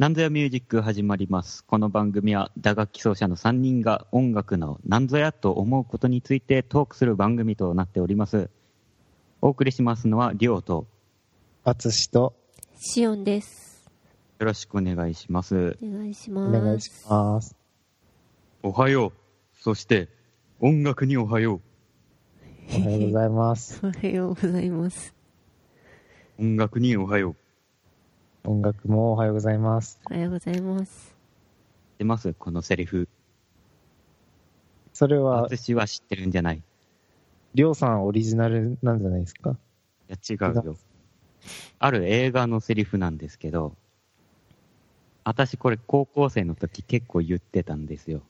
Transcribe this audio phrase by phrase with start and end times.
[0.00, 1.62] なんぞやミュージック始まります。
[1.62, 8.48] この番組は打楽器奏者の3人が音楽のなんぞやと思うことについてトークする番組となっております。
[9.42, 10.86] お送りしますのは、りょうと、
[11.64, 12.34] あつしと
[12.78, 13.90] シオンです。
[14.38, 15.76] よろしくお願いします。
[15.82, 16.50] お願いしおます。
[16.50, 17.56] 願いします。
[18.62, 19.12] おはよう。
[19.60, 20.08] そして、
[20.60, 21.60] 音楽におはよ
[22.70, 23.80] おはようございます。
[23.82, 25.14] おはようございます。
[26.40, 26.42] う。
[26.42, 27.39] 音楽におはよう。
[28.44, 30.00] 音楽もおはようございます。
[30.10, 31.14] おはようございます。
[31.98, 32.32] 出ます？
[32.32, 33.08] このセリフ。
[34.94, 36.56] それは、私は知ってるんじゃない。
[36.56, 36.62] い
[37.54, 39.56] りょうさんオリジナルなんじゃないですか？
[40.08, 40.76] や、違うよ。
[41.78, 43.76] ある映画のセリフなんですけど、
[45.24, 48.22] 私これ高校生の時結構言ってたんですよ。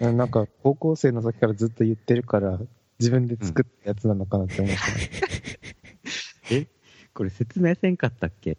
[0.00, 2.58] うんなんか、高校生の時からずっと言ってるから、
[2.98, 4.86] 自分で作ったやつなのかなって思ってま
[6.10, 6.50] す。
[6.54, 6.66] え？
[7.12, 8.58] これ説明せんかったっけ？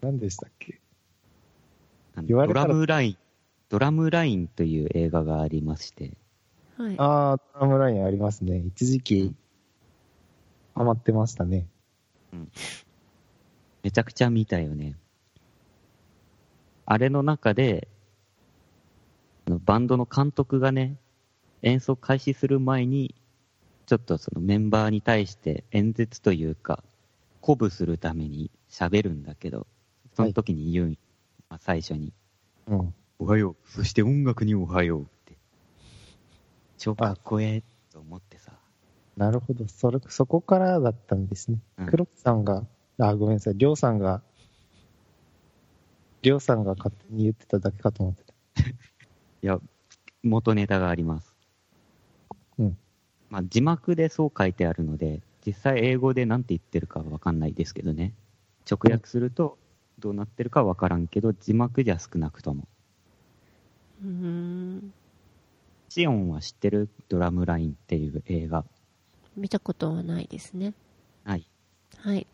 [0.00, 0.80] 何でしたっけ？
[2.16, 3.16] あの言われたらドラムライン、
[3.68, 6.12] ドラムラインという映画がありまして、
[6.76, 6.94] はい。
[6.98, 8.58] あー、ドラムラインありますね。
[8.58, 9.34] 一時期、
[10.74, 11.66] ハマってましたね。
[13.82, 14.94] めちゃくちゃ見たよね。
[16.86, 17.88] あれの中で、
[19.46, 20.96] あのバンドの監督がね、
[21.62, 23.14] 演奏開始する前に、
[23.86, 26.82] ちょっとそのメンバーに対して演説というか、
[27.42, 29.66] 鼓舞するために喋るんだけど、
[30.14, 30.98] その時に言うん、
[31.48, 32.12] まあ、最初に、
[32.66, 32.94] うん。
[33.18, 35.36] おはよう、そして音楽におはようって。
[36.78, 38.52] 超かっこええと思ってさ。
[39.16, 39.68] なるほど。
[39.68, 41.58] それ、そこからだったんですね。
[41.78, 42.64] うん黒木さんが、
[42.98, 43.54] あ、ごめんなさい。
[43.56, 44.22] りょうさんが、
[46.22, 48.34] りょうさんが勝手に言ってただけかと思ってた。
[49.42, 49.60] いや、
[50.22, 51.34] 元ネタがあります。
[52.58, 52.78] うん。
[53.30, 58.12] まあ、字幕でそう書いてあるので、実際英語で何て言ってるかはわかんないですけどね。
[58.70, 59.58] 直訳すると、
[60.00, 62.66] どうなってるかわからんけど、字幕じゃ少なくとも。
[64.02, 64.92] うーん。
[65.88, 68.64] シオンは知ってるドラムラインっていう映画。
[69.36, 70.74] 見たことはないですね。
[71.24, 71.46] はい。
[71.98, 72.26] はい。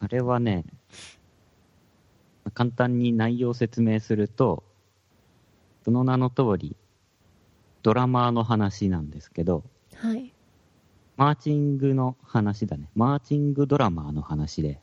[0.00, 0.64] あれはね、
[2.54, 4.64] 簡単に内容を説明すると、
[5.84, 6.76] その名の通り、
[7.82, 10.32] ドラマーの話なんですけど、はい。
[11.16, 12.88] マーチングの話だね。
[12.94, 14.80] マーチングドラマーの話で。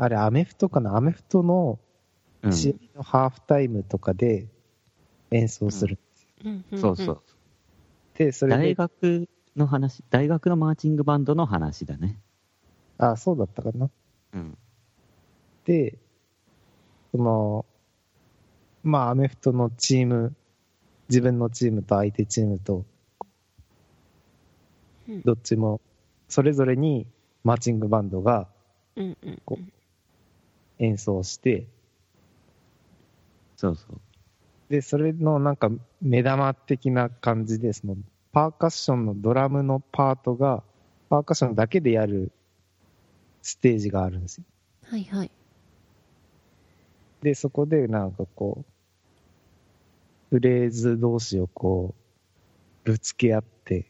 [0.00, 0.96] あれ、アメフトかな？
[0.96, 1.80] アメフトの
[2.42, 2.52] うん。
[2.52, 4.46] 試合のハーフタイムとかで
[5.32, 5.98] 演奏する。
[6.44, 7.22] うんんんそうそう。。
[8.14, 12.20] で、それ大で、学の話、大学のマーチングバンドの話だね。
[12.96, 13.90] あ、そうだったかな
[14.34, 14.56] うん。
[15.64, 15.98] で、
[17.10, 17.66] その、
[18.84, 20.36] まあ、アメフトのチーム、
[21.08, 22.84] 自分のチームと相手チームと
[25.08, 25.80] うん、どっちも、
[26.28, 27.06] それぞれに
[27.42, 28.46] マーチングバンドが
[28.94, 29.58] うんうんこ
[30.78, 31.66] 演奏して、
[33.56, 34.00] そうそう。
[34.68, 37.96] で、それのなんか目玉的な感じで、その
[38.32, 40.62] パーカッションのドラムのパートが、
[41.08, 42.30] パーカッションだけでやる
[43.42, 44.44] ステージがあるんですよ。
[44.84, 45.30] はいはい。
[47.22, 48.64] で、そこでなんかこ
[50.30, 51.94] う、フレーズ同士をこ
[52.84, 53.86] う、ぶつけ合って、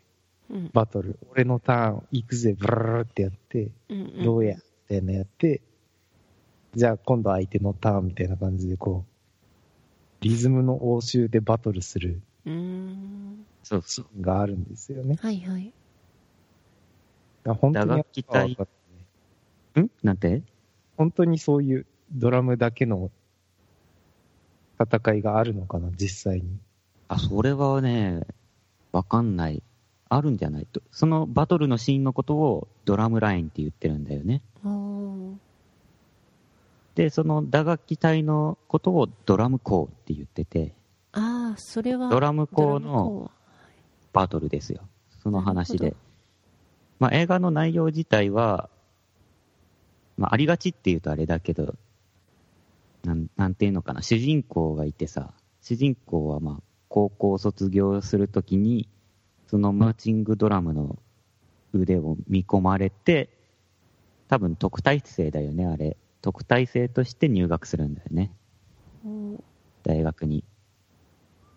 [0.49, 0.71] うん。
[0.73, 5.61] バトル、俺のターン行くぜ、ブルルルってやって、うんうんどうや、みたいなやって、
[6.75, 13.47] じゃあ今度相手のターンみたいな感じでこう、リズムの応酬でバトルするうーん。
[13.63, 14.07] そうそう。
[14.21, 15.17] があるんですよね。
[15.21, 15.73] はいはい。
[17.45, 18.57] 本当に打楽器隊
[19.81, 19.91] ん？
[20.03, 20.43] なんて？
[20.97, 23.11] 本当にそういうドラムだけの
[24.81, 26.59] 戦いがあるのかな、実際に。
[27.09, 28.21] あ、それはね、
[28.93, 29.63] わかんない。
[30.11, 30.83] あるんじゃないと。
[30.91, 34.43] そのバトルのシーンのことをドラムラインって言ってるんだよね。
[34.65, 34.98] おー。
[36.99, 40.75] で、その打楽器隊のことをドラムコーって言ってて、
[41.13, 42.09] ああ、それは。
[42.09, 43.31] ドラムコードラムのコ
[44.13, 44.81] バトルですよ。
[45.23, 45.95] その話で。
[46.99, 48.69] まあ映画の内容自体は、
[50.17, 51.77] まあありがちって言うとあれだけど、
[53.05, 55.33] なん、なんていうのかな、主人公がいてさ、
[55.63, 58.89] 主人公はまあ高校を卒業するときに、
[59.47, 60.99] そのマーチングドラムの
[61.73, 63.29] 腕を見込まれて、
[64.27, 65.97] 多分特待生だよね、あれ。
[66.21, 68.33] 特待生として入学するんだよね、
[69.85, 70.45] 大学に。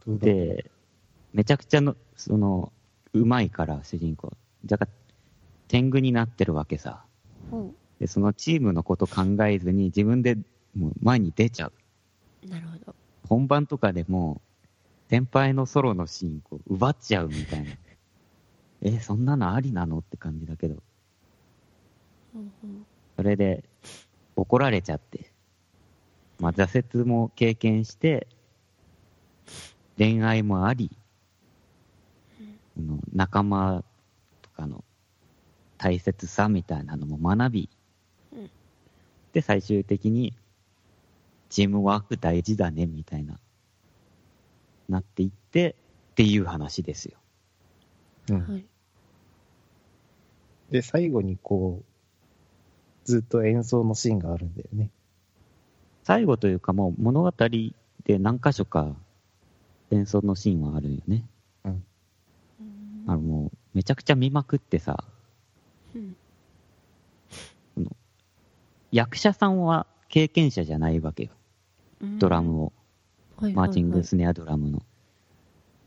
[0.07, 0.71] で、
[1.33, 2.71] めちゃくちゃの、その、
[3.13, 4.33] うまいから、主人公。
[4.65, 4.91] だから、
[5.67, 7.03] 天狗になってるわけさ。
[7.49, 10.37] ほで、そのチームのこと考えずに自分で
[10.75, 11.73] もう前に出ちゃう。
[12.45, 12.49] う。
[12.49, 12.95] なるほど。
[13.27, 14.41] 本番とかでも、
[15.09, 17.67] 先輩のソロのシーンこう奪っちゃうみたいな。
[18.81, 19.99] え、そんなのありなの？
[19.99, 20.81] って感じだけど。
[22.35, 22.85] うんうん
[23.17, 23.63] それで、
[24.41, 25.31] 怒られちゃって。
[26.39, 28.27] まあ、挫折も経験して、
[29.97, 30.89] 恋愛もあり、
[32.75, 33.83] その仲間
[34.41, 34.83] とかの
[35.77, 37.69] 大切さみたいなのも学び、
[38.33, 38.49] うん
[39.33, 40.33] で、最終的に、
[41.49, 43.39] チームワーク大事だね、みたいな、
[44.89, 45.75] なっていって、
[46.11, 47.17] っていう話ですよ。
[48.31, 48.65] うんはい。
[50.69, 51.90] で、最後にこう、
[53.05, 54.89] ずっと演奏のシーンがあるんだよね。
[56.03, 58.95] 最後というかもう物語で何箇所か
[59.91, 61.25] 演奏のシーンはあるよね。
[61.65, 61.83] うん
[63.07, 65.03] あのもうめちゃくちゃ見まくってさ、
[65.95, 66.15] うん
[68.91, 71.29] 役者さんは経験者じゃないわけよ。
[72.19, 72.73] ドラムを、
[73.37, 74.83] はいマーチング、はいスネアドラムの。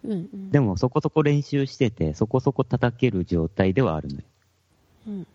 [0.04, 0.50] うんうん。
[0.50, 4.22] でもそこそこ練習してて、そこそこ叩ける状態ではあるのよ。
[5.06, 5.26] うん、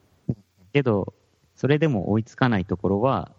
[0.73, 1.13] けど、
[1.59, 3.33] それでも追いつかないところは、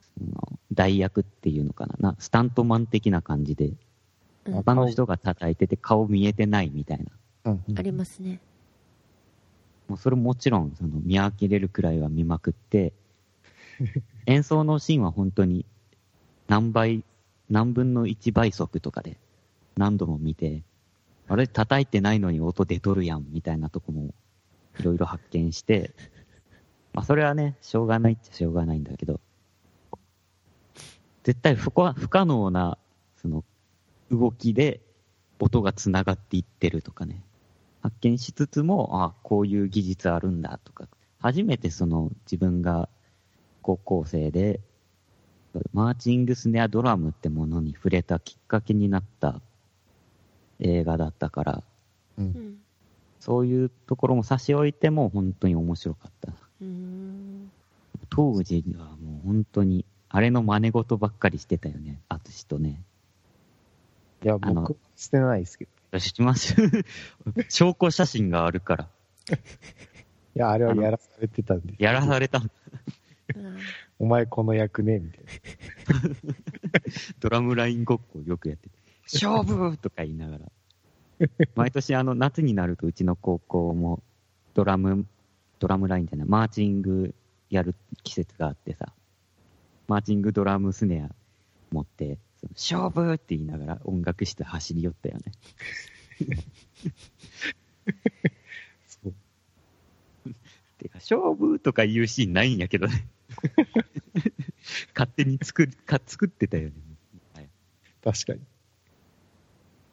[0.00, 3.76] その代役っていうのかなな、スタントマン的な感じで、うん
[4.54, 7.04] 他の人が叩いてて顔見えてないみたい
[7.44, 7.52] な。
[7.52, 8.40] うんうんありますね。
[9.86, 12.94] もうそれもちろんその見飽きれるくらいは見まくって、
[14.24, 15.66] 演奏のシーンは本当に
[16.46, 17.04] 何倍、
[17.50, 19.18] 何分の1倍速とかで
[19.76, 20.62] 何度も見て、
[21.26, 24.14] あれ叩いてないのに音出とるやんみたいなとこも
[24.80, 25.92] いろいろ発見して、
[26.92, 29.20] まあそれはね、しょうがないっちゃしょうがないんだけど、
[31.22, 32.78] 絶対不可不可能な
[33.16, 33.44] その
[34.10, 34.80] 動きで
[35.38, 37.22] 音がつながっていってるとかね。
[37.80, 40.88] 発見しつつも、あこういう技術あるんだとか、
[41.20, 42.88] 初めてその自分が
[43.62, 44.60] 高校生で、
[45.72, 49.40] マーチングスネアドラムってものに触れたきっかけになった
[50.60, 51.62] 映画だったから、
[52.18, 52.58] うんうん。
[53.20, 56.32] そういうところも差し置いても本当に面白かった。
[56.60, 57.50] うーん。
[58.10, 62.82] 当時はもう本当に、あれの真似事ばっかりしてたよね、アツシとね。
[64.24, 65.98] いや、僕、してないですけど。
[66.00, 66.54] 知ってます
[67.48, 68.88] 証拠写真があるから、
[70.36, 71.74] いや、あれはやらされてたんで。
[71.78, 72.42] やらされたあ
[73.98, 75.30] お前この役ね、みたいな。
[77.20, 80.52] ドラムラインごっこをよくやってて、勝負とか言いながら。
[81.56, 84.02] 毎年あの夏になるとうちの高校も
[84.54, 85.06] ドラム、
[85.58, 87.14] ドラムラインじゃない、マーチング
[87.50, 88.92] やる季節があってさ、
[89.86, 91.10] マーチングドラムスネア
[91.72, 95.32] 持って、その勝負って言いながら音楽室走り寄ったよね。
[98.86, 99.14] そう。
[100.78, 103.06] てか、勝負とか言うシーンないんやけどね。
[104.94, 106.74] 勝手に作るか作ってたよね。
[108.04, 108.40] 確かに。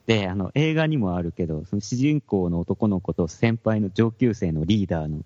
[0.05, 5.25] で、あの、映画にもあるけど、その主人公の男の子と先輩の上級生のリーダーの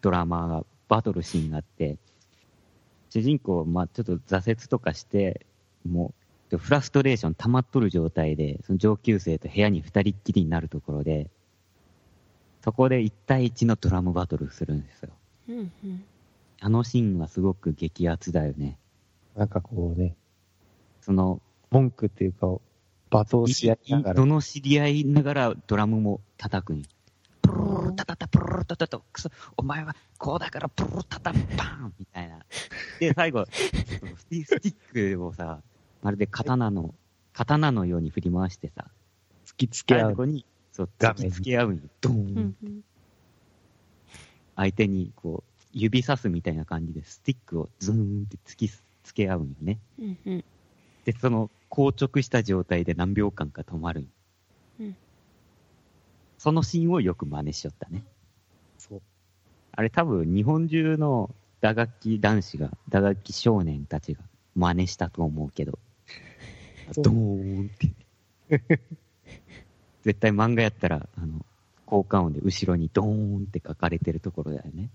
[0.00, 1.98] ドラマーがバトルシーンがあって、
[3.10, 5.46] 主人公、まあちょっと挫折とかして、
[5.86, 6.14] も
[6.52, 11.30] う、フラストレーション溜まっとる状態で、その上級生と部屋に二人っきりになるところで、
[12.62, 15.10] そこで1対1のドラムバトルするんですよ。
[15.48, 16.04] うんうん。
[16.60, 18.78] あのシーンはすごく激アツだよね。
[19.36, 20.16] なんかこうね、
[21.00, 21.40] その、
[21.70, 22.46] 文句っていうか、
[23.10, 26.82] 罵倒し合いながらど、の知り合いながらドラムも叩くん
[28.08, 32.38] タタプルルタタタクソお前はこうだからプルルタタパーンみたいな。
[32.98, 33.70] で、最後、ス
[34.26, 35.60] ティスティックをさ、
[36.02, 36.94] まるで刀の、
[37.34, 38.86] 刀のように振り回してさ、
[39.44, 40.00] 突きつけ合う。
[40.06, 41.82] 最後に、そう、突きつけ合うんよ。
[42.00, 42.54] ドーン、
[44.56, 49.78] 相手にこう、指さすみたいな感じでスティックをズーンって突きつけ合うんよね。
[51.04, 54.08] で、その硬直した状態で何秒間か止まるん
[56.38, 58.04] そのシーンをよく真似しよったね。
[58.78, 59.02] そう。
[59.72, 64.22] あれ多分日本中の打楽器男子が、打楽器少年たちが
[64.54, 65.78] 真似したと思うけど、
[66.96, 67.92] ドーンって。
[70.02, 71.44] 絶対漫画やったら、あの、
[71.84, 73.06] 効果音で後ろにドー
[73.42, 74.90] ンって書かれてるところだよね。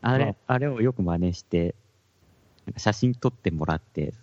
[0.00, 1.74] あまれ、あれをよく真似して、
[2.64, 4.14] なんか写真撮ってもらって、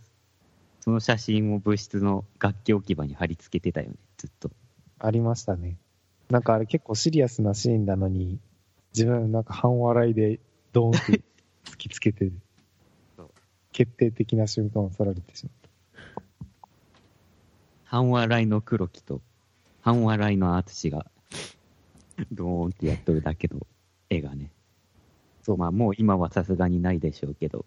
[0.81, 4.51] その写真を部室の楽器置き場に貼り付けてたよね、ずっと。
[4.99, 5.77] ありましたね。
[6.33, 8.39] なんかあれ結構シリアスなシーンなのに、
[8.91, 10.39] 自分なんか半笑いで
[10.71, 11.21] ドーンって
[11.63, 12.31] 突きつけて
[13.71, 15.53] 決定的な瞬間を取られてしまっ
[17.83, 19.21] 半笑いの黒木と、
[19.81, 21.05] 半笑いの淳が、
[22.31, 23.59] ドーンってやっとるだけの
[24.09, 24.49] 絵がね。
[25.43, 27.63] そう、まあもう今はさすがにないでしょうけど、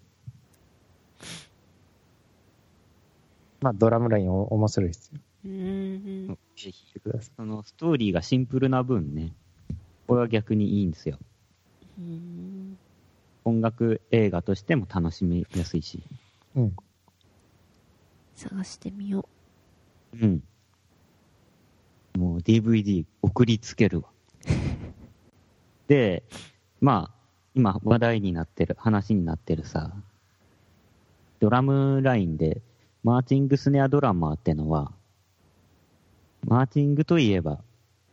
[1.21, 1.27] た。
[3.61, 5.21] まあドラムラインお面白いですよ。
[5.47, 6.39] うんうん。
[6.57, 7.33] ぜひ見てください。
[7.37, 9.33] そのストーリーがシンプルな分ね、
[10.07, 11.19] これは逆にいいんですよ。
[11.99, 12.79] うん
[13.45, 16.03] 音楽映画としても楽しみやすいし。
[16.57, 16.77] うん。
[18.35, 19.29] 探してみよ
[20.21, 20.43] うん。
[22.19, 24.09] もう DVD 送りつけるわ。
[25.87, 26.25] で、
[26.81, 27.17] まあ、
[27.55, 29.95] 今話題になってる、話になってるさ、
[31.39, 32.63] ドラムラインで、
[33.05, 34.93] マーチングスネアドラマーってのは、
[36.45, 37.61] マーチングといえば、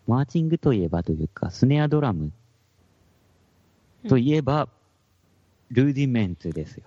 [0.07, 2.31] マーチングといえばというか、スネアドラム
[4.07, 4.69] といえば、
[5.69, 6.83] ルーディメンツですよ。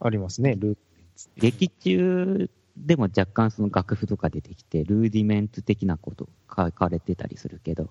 [0.00, 0.76] ありますね、ルー
[1.36, 7.88] 劇中でも若干その楽譜とか出てきて、ルーディメンツ的なこと書かれてたりするけど、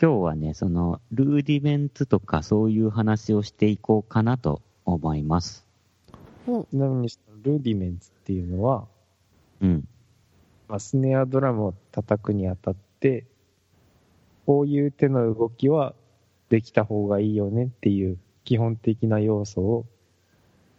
[0.00, 5.66] 今日はね、そのルーディメンツとかそういう話をしていこうかなと思います。
[6.46, 7.08] ちなみに、
[7.42, 8.86] ルーディメンツっていうのは、
[9.60, 9.88] うん。
[10.68, 13.24] まあ、スネアドラムを叩くにあたって、
[14.46, 15.94] こういう手の動きは
[16.50, 19.86] できた方がいいよねっていう基本的な要素を、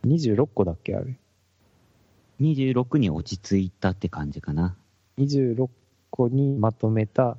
[0.05, 1.17] 26個だっけあれ。
[2.39, 4.75] 26に落ち着いたって感じかな。
[5.17, 5.69] 26
[6.09, 7.37] 個にまとめた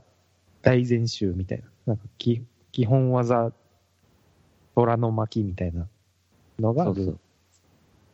[0.63, 1.65] 大全集みたいな。
[1.87, 2.43] なんかき
[2.73, 3.53] 基本技、
[4.75, 5.89] 虎の巻みたいな
[6.59, 7.19] のがそうそう。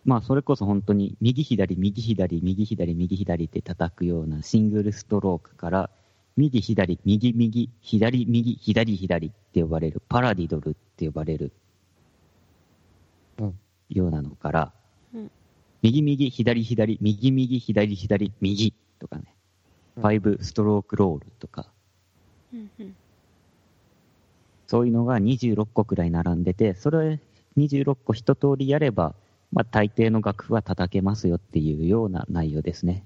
[0.07, 5.91] まあ、それこそ本当に右左、右左、右左、右左って叩くようなシングルストロークから、
[6.37, 11.51] 右左、右右、左右、左左って呼ばれる、パラディドルって呼ばれる
[13.91, 14.73] ようなのから、
[15.83, 19.35] 右右、左左、右右、左左、右とかね、
[19.97, 21.69] ファイブストロークロールとか、
[24.69, 27.19] そういうのが26個くらい並んでて、それ
[27.57, 29.17] 26個一通りやれば、
[29.53, 33.05] まあ、大抵の楽譜は叩けますよっていうような内容ですね。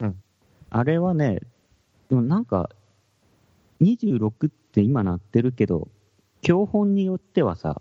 [0.00, 0.22] うん
[0.68, 1.40] あれはね、
[2.08, 2.70] でもなんか、
[3.80, 5.88] 26って今なってるけど、
[6.42, 7.80] 教本によってはさ、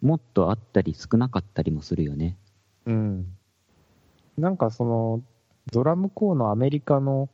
[0.00, 2.36] もっとあったり少なかったりもするよね。
[2.86, 3.26] うん。
[4.36, 5.22] なんかその、
[5.72, 7.28] ドラムコーのアメリカの、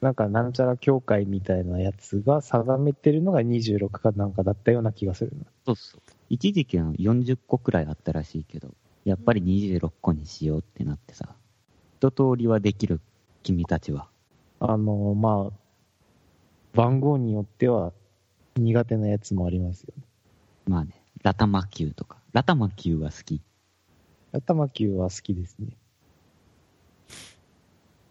[0.00, 5.44] なんかなんちゃら協会みたいなやつが定めてるのが26かなんかだったような気がするな。
[5.66, 6.00] そうそう。
[6.32, 8.74] 一時期は40個くらいあったらしいけど、
[9.04, 11.36] やっぱり26個にしようってなってさ、
[11.98, 13.02] 一通りはできる、
[13.42, 14.08] 君たちは。
[14.58, 15.58] あの、まあ、
[16.72, 17.92] 番号によっては
[18.56, 20.04] 苦手なやつもありますよね。
[20.66, 22.16] まあね、ラタマ級とか。
[22.32, 23.42] ラタマ級は好き。
[24.32, 25.76] 頭球は好きですね。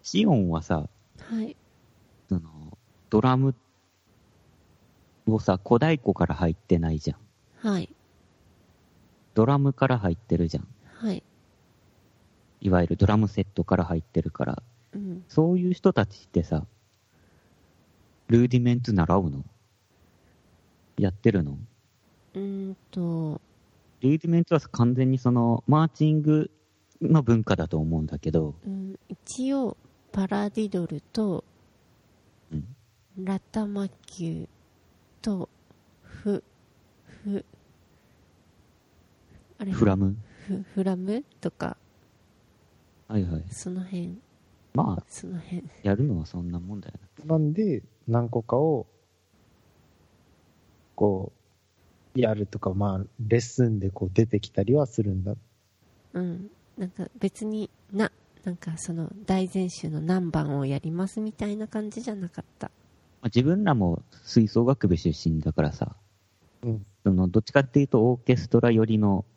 [0.03, 0.87] シオンはさ、
[1.17, 1.57] はい。
[2.29, 2.77] その、
[3.09, 3.55] ドラム
[5.25, 7.17] をさ、小太鼓から入ってないじゃん。
[7.67, 7.89] はい。
[9.33, 10.67] ドラムから入ってるじゃん。
[10.95, 11.23] はい。
[12.61, 14.63] いわゆるドラムセットから入ってるから。
[14.93, 15.23] うん。
[15.27, 16.65] そういう人たちってさ、
[18.27, 19.43] ルーディメンツ習うの？
[20.97, 21.57] やってるの？
[22.33, 23.41] うーんと、
[24.01, 26.51] ルーディメンツは完全にその、マーチング
[27.01, 29.75] の文化だと思うんだけど、うん、一応、
[30.11, 31.43] パラディドルと、
[32.51, 32.75] うん
[33.19, 34.47] ラタマキュー
[35.21, 35.49] と、
[36.01, 36.41] フ、
[37.23, 37.45] フ、
[39.61, 39.71] あれ？
[39.71, 40.15] フラム？
[40.47, 41.23] フフラム？
[41.39, 41.77] とか、
[43.07, 43.43] はいはい。
[43.51, 44.17] その辺、
[44.73, 45.63] まあ、その辺。
[45.83, 47.37] やるのはそんなもんだよな。
[47.37, 48.87] なんで、何個かを、
[50.95, 51.31] こ
[52.15, 55.35] う、やるとか、まあ、レッスンでこう出てきたりはするんだ。
[56.13, 56.49] うん。
[56.77, 58.11] なんか別にな、
[58.43, 62.67] なんかその大全集の何番をやりますみたいな感じじゃなかった。
[62.67, 62.71] ま
[63.23, 65.95] あ自分らも吹奏楽部出身だからさ、
[66.63, 66.85] うん。
[67.03, 69.31] その、どっちかっていうとオーケストラ寄りのうん。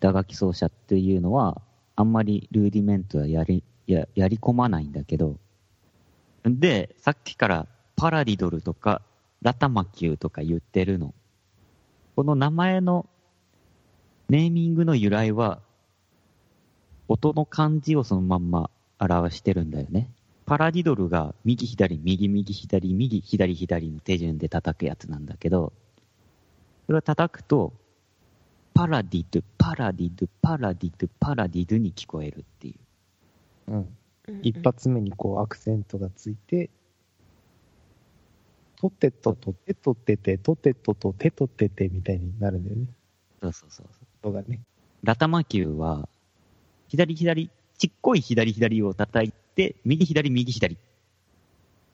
[0.00, 1.60] 打楽器奏者っていうのは、
[1.96, 5.36] あんまりルーディメントはやり、や、やり込まないんだけど、
[6.44, 9.02] で、さっきからパラディドルとか
[9.42, 11.14] ラタマキューとか言ってるの。
[12.14, 13.06] この名前の
[14.28, 15.60] ネーミングの由来は、
[17.08, 20.08] 音の漢字をそのまんま表してるんだよね。
[20.46, 25.72] パラディドルが右左右右左右左左の手順で叩くやつなんだけど、
[26.86, 27.72] それを叩くと、
[28.76, 32.74] パラディドゥ、パラディドゥ、パラディドゥ、パラディドゥに聞こえるってい
[33.68, 33.72] う。
[33.72, 33.88] うん。
[34.42, 36.68] 一発目にこうアクセントがついて、
[38.78, 42.86] とてととてとてて、とてととてとててみたいになるんだよね。
[43.40, 44.28] そうそうそうそう。
[44.28, 44.60] 音がね。
[45.02, 46.06] ラタマキューは、
[46.88, 50.76] 左左、ちっこい左左を叩いて、右左右左。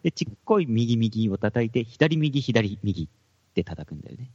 [0.02, 3.08] で、ちっこい右右を叩いて、左右左右っ
[3.54, 4.32] て叩くんだよね。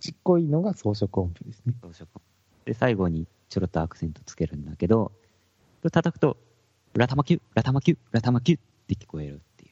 [0.00, 1.74] ちっこいのが装飾音符ですね。
[1.82, 2.06] 装飾
[2.64, 5.12] で、最後にちょろっとアクセントつけるんだけど、
[5.80, 6.36] それ叩くと、
[6.94, 9.68] ラタマキュー、ラタマキュー、ラタマキューって聞こえるってい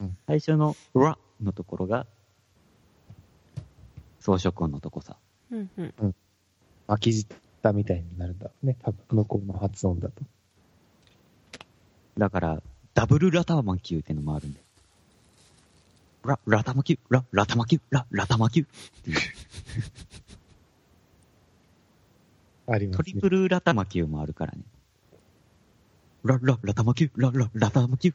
[0.00, 0.04] う。
[0.04, 2.06] うん最初のラのところが、
[4.20, 5.16] 装飾音のとこさ。
[5.50, 6.14] うんうん。
[6.86, 8.76] 巻き舌みたいになるんだろうね。
[8.82, 10.22] 多分向こうの発音だと。
[12.18, 12.62] だから、
[12.94, 14.64] ダブルラタマキューってのもあるんだよ。
[16.24, 18.68] ラ、ラタマキュー、ラ、ラタマキュー、ラ、ラタマキューっ
[19.02, 19.18] ていう。
[22.66, 22.96] ありますね。
[22.96, 24.62] トリプルラタマキューもあるからね。
[26.24, 28.14] ラ、ラ、ラタマキュー、ラ、ラ、ラタマキュー？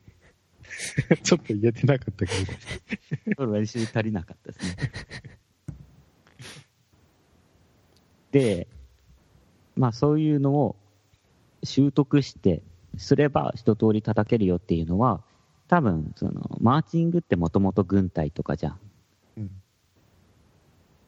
[1.24, 2.34] ちょっと言えてなかったけ
[3.36, 3.52] ど。
[3.52, 4.92] 練習足りなかったですね。
[8.32, 8.68] で、
[9.76, 10.76] まあそういうのを
[11.64, 12.62] 習得して、
[12.98, 15.22] すれば一通り叩けるよっていうのは、
[15.68, 18.80] 多分、その、マーチングってもともと軍隊とかじゃん。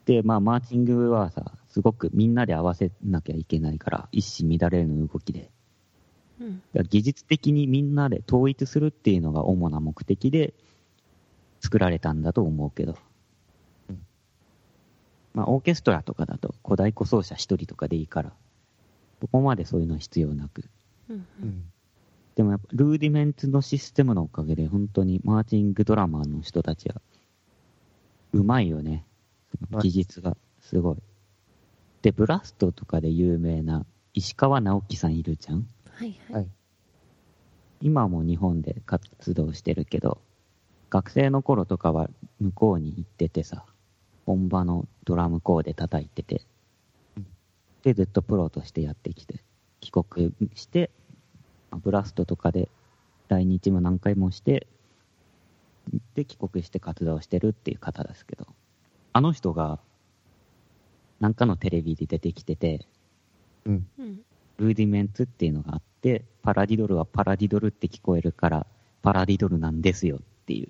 [0.09, 5.51] で、まあマーチングはさ、すごくみんなで合わせなきゃいけないから、一糸乱れぬ動きで。
[6.41, 6.63] うん。
[6.89, 10.55] 技術的にみんなで統一するっていうのが主な目的で
[11.61, 12.97] 作られたんだと思うけど、
[13.91, 14.01] うん
[15.35, 18.33] まあ、オーケストラとかだと小太鼓奏者一人とかでいいから、
[19.21, 20.63] ここまでそういうのは必要なく。
[21.07, 21.27] うん。
[21.43, 21.63] うん。
[22.33, 26.99] でもやっぱルーディメンツのシステムのおかげで本当にマーチングドラマーの人たちは
[28.33, 29.05] うまいよね。
[29.81, 30.97] 技術がすごい。
[32.01, 35.67] で、ブラストとかで有名な石川直樹さんいるじゃん？
[35.91, 36.37] はいは。
[36.37, 36.47] はいい。
[37.81, 40.21] 今も日本で活動してるけど、
[40.89, 43.65] 学生の頃とかは向こうに行っててさ、
[44.25, 46.41] 本場のドラムコーで叩いてて
[47.17, 47.27] うん、
[47.83, 49.43] で、ずっとプロとしてやってきて、
[49.79, 50.89] 帰国して、
[51.71, 52.69] まあブラストとかで
[53.27, 54.67] 来日も何回もして、
[56.15, 58.47] で、帰国して活動してるっていう方ですけど、
[59.19, 59.79] あの人が、
[61.19, 62.85] なんかのテレビで出てきてて、
[63.65, 63.87] うん。
[63.99, 64.19] うん。
[64.59, 68.65] ルーディメンツっていうのがあって、パラディドルはパラディドルって聞こえるから、
[69.01, 70.69] パラディドルなんですよっていう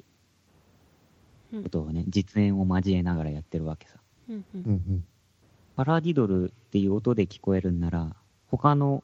[1.54, 3.98] うんことをね、実演を交えながらやってるわけさ。
[4.28, 4.36] うん。
[4.38, 4.44] う。
[4.56, 5.06] うんん。
[5.76, 8.16] パラディドルっていう音で聞こえるんなら、
[8.50, 9.04] 他の、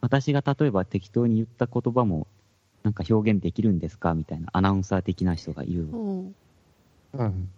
[0.00, 2.26] 私が例えば適当に言った言葉も、
[2.82, 6.34] なんか表現できるんですかみたいなアナウンサー的な人が言う。
[7.12, 7.48] うん。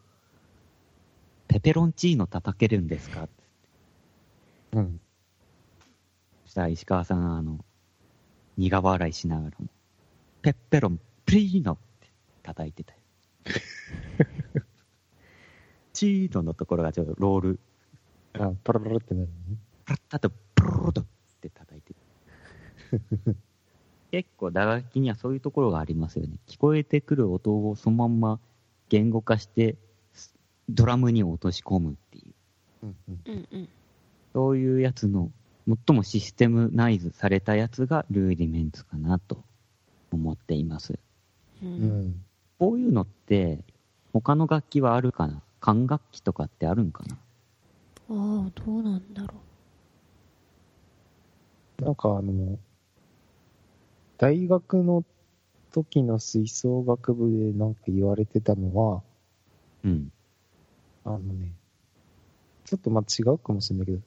[1.49, 3.29] ペペロンチーノ叩けるんですか？
[4.73, 5.01] うん。
[6.45, 7.65] そしたら石川さん、あの、
[8.57, 9.67] 苦笑いしながらも、
[10.43, 12.09] ペッペロン、プリーノって
[12.43, 12.99] 叩いてたよ。
[15.93, 17.61] チーノのところがちょっとロール、
[18.35, 19.59] あ、パラパラってなるのね。
[19.85, 21.07] プラッタとプルルルとっ
[21.41, 21.95] て叩いて
[22.93, 23.37] る。
[24.11, 26.39] 結構打楽器にはそういうところがありますよね。
[26.47, 28.41] 聞こえてくる音をそのまんま
[28.89, 29.77] 言語化して、
[30.69, 32.35] ドラムに落とし込むっていう。
[32.85, 32.97] うん。
[33.09, 33.21] うん。
[33.27, 33.49] うん。
[33.53, 33.69] うん。
[34.33, 35.31] そういうやつの、
[35.87, 39.43] 最もシステムナイズされたやつがルーディメンツかなと
[40.13, 40.95] 思っています。
[41.63, 41.67] う。
[41.67, 42.25] うんん。
[42.59, 43.65] こういうのって、
[44.13, 45.43] 他の楽器はあるかな？
[45.61, 47.17] 管楽器とかってあるんかな？
[48.11, 49.35] ああ、どうなんだろ
[51.81, 52.59] なんかあの、
[54.19, 55.05] 大学の
[55.73, 59.03] 時の吹奏楽部でなんか言われてたのは、
[59.85, 60.13] うん。
[61.05, 61.53] あのね、
[62.65, 63.99] ちょっとまあ違うかもしれないけど、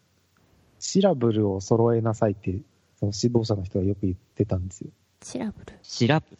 [0.80, 2.60] シラブルを揃えなさいって、
[3.00, 4.90] その指導者の人がよく言ってたんですよ。
[4.90, 5.26] う。
[5.26, 5.80] シラブル？
[5.84, 6.38] シラブ？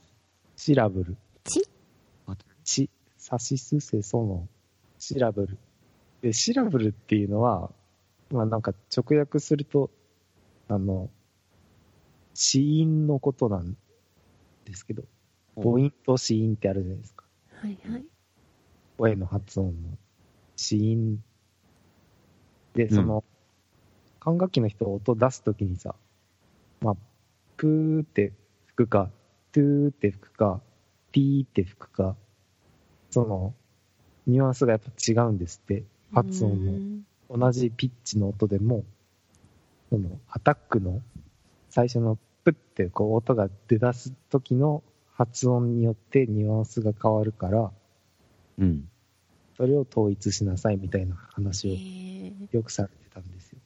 [0.56, 1.18] シラブル。
[1.44, 1.62] チ
[2.64, 4.48] ち、サシスセソの
[4.98, 5.58] シラブル。
[6.22, 7.72] で、シラブルっていうのは、
[8.32, 9.92] まあなんか直訳すると、
[10.68, 11.10] あの、
[12.34, 13.78] 子音のことなん
[14.66, 15.04] ですけど、
[15.56, 17.26] 母音と子音ってあるじゃないですか。
[17.62, 18.06] はいはい。
[18.98, 19.74] 声の発音の
[20.58, 21.24] 子音。
[22.74, 23.24] で、その、
[24.20, 25.96] 管楽器の人が音出すときにさ、
[26.82, 26.96] まあ、
[27.56, 28.34] プーって
[28.66, 29.10] 吹くか、
[29.54, 30.62] トゥーって吹くか、
[31.12, 32.16] ピーって吹くか、
[33.10, 33.54] その、
[34.26, 35.86] ニュアンスがやっぱ違うんですって。
[36.14, 36.72] 発音の。
[37.30, 37.40] の。
[37.40, 38.84] 同じピッチの音でも、
[39.90, 41.02] その、アタックの
[41.70, 47.72] 最初のプッてこう音が出だす時の発音によってニュアンスが変わるから、
[48.60, 48.90] うん。
[49.58, 52.48] それを統一しなさいみたいなへ話をえ。
[52.52, 53.60] よくされてたんですよ。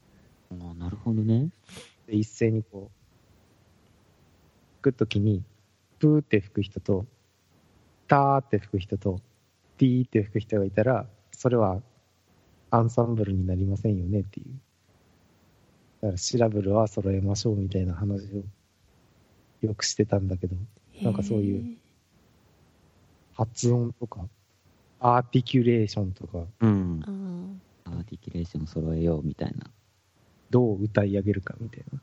[0.51, 1.49] ああ、なるほどね。
[2.07, 3.01] で、一斉にこう、
[4.81, 5.43] 吹くときに、
[5.99, 7.05] プーって吹く人と、
[8.07, 9.19] ターって吹く人と、
[9.77, 11.81] ティーって吹く人がいたら、それは
[12.69, 14.45] アンサンブルになりませんよねっていう。
[16.01, 18.43] だからシラブルは揃えましょうみたいな話を
[19.61, 20.55] よくしてたんだけど、
[21.01, 21.77] なんかそういう
[23.35, 24.27] 発音とか、
[25.03, 29.65] アーティキュレーションとか、うんアーティキュレーション揃えようみたいな。
[30.51, 31.99] どう歌い上げるかみたいな。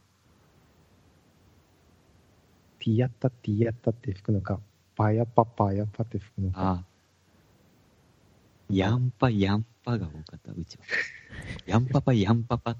[2.80, 4.58] ティヤッタティヤッタって吹くのか、
[4.96, 6.61] パヤパパヤパって吹くのか。
[6.61, 6.84] ああ。
[8.68, 10.84] ヤンパ、ヤンパが多かった、うちは。
[11.66, 12.76] ヤンパパ、ヤンパパ。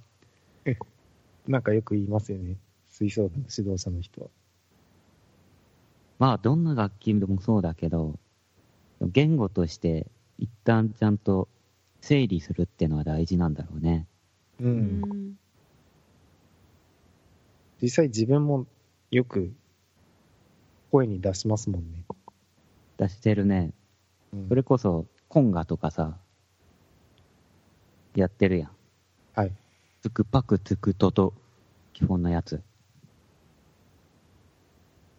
[1.46, 2.57] なんかよく言いますよね。
[2.88, 4.28] 吹奏楽の指導者の人は。
[6.18, 8.18] まあ、どんな楽器でもそうだけど、
[9.00, 10.06] 言語として
[10.38, 11.48] 一旦ちゃんと
[12.00, 14.06] 整理するっていうのは大事なんだろうね。
[14.61, 14.64] う。
[14.64, 15.38] うんん。
[17.80, 18.66] 実際自分も
[19.11, 19.52] よく
[20.90, 22.04] 声に出しますもんね。
[22.96, 23.72] 出してるね。
[24.32, 26.18] うんそれこそ、コンガとかさ、
[28.14, 28.70] やってるやん。
[29.34, 29.52] はい。
[30.02, 31.34] つくぱくつくとと、
[31.94, 32.62] 基本のやつ。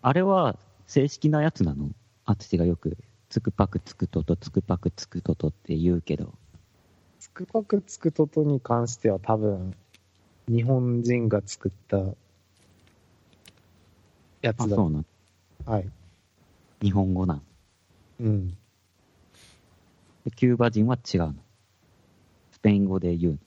[0.01, 1.89] あれは正式なやつなの？
[2.25, 2.97] あつしがよく、
[3.29, 6.33] つくぱくつくとと、つくぱくつくととって言うけど。
[7.19, 9.75] つくぱくつくととに関しては多分、
[10.47, 11.97] 日本人が作った
[14.41, 14.75] やあ、つだ。
[14.75, 15.05] そうなの？
[15.65, 15.89] はい。
[16.81, 17.41] 日本語なん。
[18.21, 18.49] うん。
[20.25, 21.35] でキューバ人は違うの？
[22.51, 23.39] スペイン語で言うの？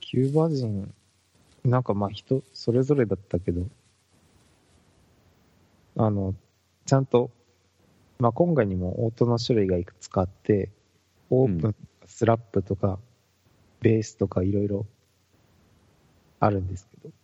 [0.00, 0.92] キューバ人、
[1.64, 3.66] なんかまあ人それぞれだったけど、
[5.96, 6.34] あの、
[6.84, 7.30] ちゃんと、
[8.22, 10.70] まあ今回にも音の種類がいくつかあって、
[11.28, 12.98] オープン、うんスラップとか、
[13.80, 14.86] ベースとかいろいろ
[16.38, 17.14] あるんですけど、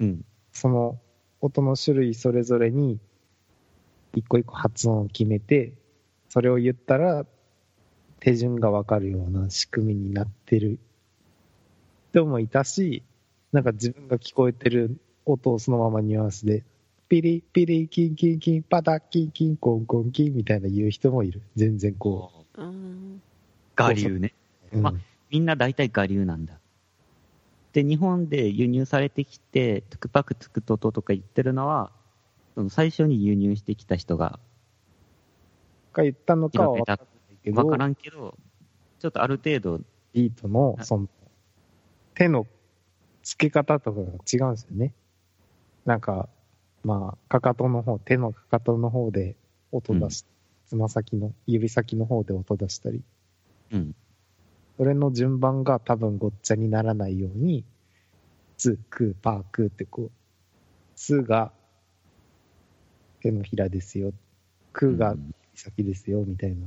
[0.00, 0.24] うん。
[0.52, 0.98] その
[1.40, 2.98] 音の種類それぞれに、
[4.14, 5.74] 一個一個発音を決めて、
[6.30, 7.26] それを言ったら、
[8.18, 10.80] 手順がわかるような仕組みになってる
[12.12, 13.04] 人もいたし、
[13.52, 16.64] なんか自分が聞こえてる音をそのままニュアンスで、
[17.08, 21.40] ピリピリキンキンキンパタキンキンコンコンキンみたいな言う人もいる。
[21.56, 23.22] 全然こうん。
[23.78, 24.34] 我流ね。
[24.72, 24.76] う。
[24.76, 24.92] うんま
[25.30, 26.58] みんな大体我流なんだ。
[27.72, 31.92] で、日本で輸入されてきて、トゥクパクツクトトとか言ってるのは、
[32.54, 34.40] その最初に輸入してきた人が、
[35.92, 37.02] が言ったのかは分からな
[37.34, 38.36] いけど、わからんけど、
[38.98, 39.80] ちょっとある程度、
[40.12, 41.08] ビートの、その、
[42.14, 42.46] 手の
[43.22, 44.94] 付け方とかが違うんですよね。
[45.84, 46.28] なんか、
[46.84, 49.36] まあ、かかとの方、手のかかとの方で
[49.72, 50.24] 音出し、
[50.66, 53.02] つま先の、指先の方で音出したり、
[53.72, 53.94] うん。
[54.76, 57.64] それの順番が多分ごっちゃにならないように、
[58.56, 60.10] ツ、ク、パー、クってこう、
[60.94, 61.52] ツが
[63.20, 64.12] 手のひらですよ、
[64.72, 66.66] クがうん指先ですよ、みたいな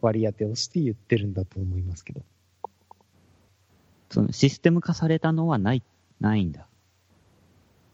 [0.00, 2.22] 割り当てをして言ってるんだと思いますけど。
[4.10, 5.82] そのシステム化されたのはない、
[6.20, 6.66] ないんだ。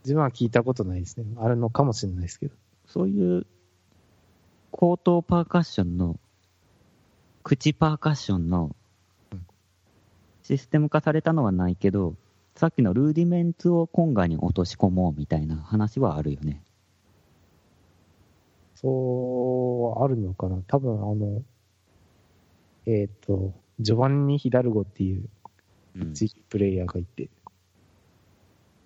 [0.08, 1.26] 自分は聞いたことないですね。
[1.36, 2.54] あるのかもしれないですけど。
[2.86, 3.46] そういう、
[4.72, 6.18] 口頭パーカッションの、
[7.42, 8.74] 口パーカッションの
[9.32, 9.46] うん、
[10.44, 12.14] システム化されたのはないけど、
[12.56, 16.62] さっきのルーディメンツをコンガに落とし込もうみたいな話はあるよね。
[18.76, 21.42] そう、あるのかな多分あの、
[22.86, 25.28] えっ、と、ジョバンニ・ヒダルゴっていう
[26.48, 27.28] プレイヤーがいて、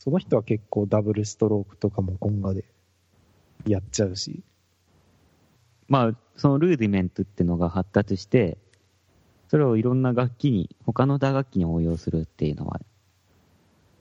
[0.02, 2.64] その人は結構ダブルストロークとかもコンガで
[3.68, 4.42] やっちゃうし、
[5.86, 8.58] まあ、そのルーディメントってのが発達して、
[9.46, 12.80] それをいろんな楽器に、他の打楽器に応用するっていうのは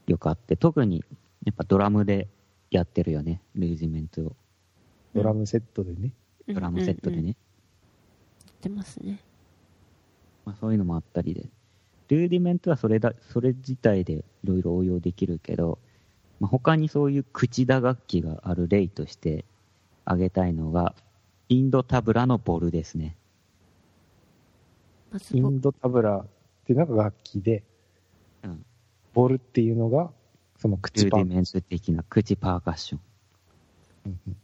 [0.08, 1.06] よくあって、特に
[1.46, 2.28] やっぱドラムで
[2.72, 4.36] やってるよね、ルーディメントを。
[5.14, 6.14] ドラムセットでね。
[6.48, 7.22] ドラムセットでね。
[7.22, 7.36] うんうんうん。
[8.60, 9.20] 出ますね。
[10.46, 11.48] まあ、そういうのもあったりで。
[12.08, 15.78] ルーディメントはそれだ、それ自体でいろいろ応用できるけど、
[16.42, 19.46] まあ、他にそういう口打楽器がある例として
[20.06, 20.96] 挙げたいのが、
[21.50, 23.16] インドタブラのボルですね。
[25.32, 26.26] インドタブラっ
[26.66, 27.64] ていうのが楽器で、
[28.44, 28.66] うん
[29.14, 30.10] ボルっていうのが、
[30.58, 31.22] そのル口パン。
[31.22, 33.02] ーディメント的な口パーカッション。
[34.08, 34.38] うんうん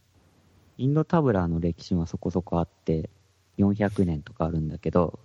[0.80, 3.10] インドタブラの歴史はそこそこあって、
[3.58, 5.18] 400年とかあるんだけど、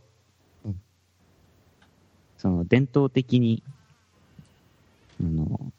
[0.64, 0.80] うん
[2.38, 3.62] その伝統的に、
[5.20, 5.70] あの、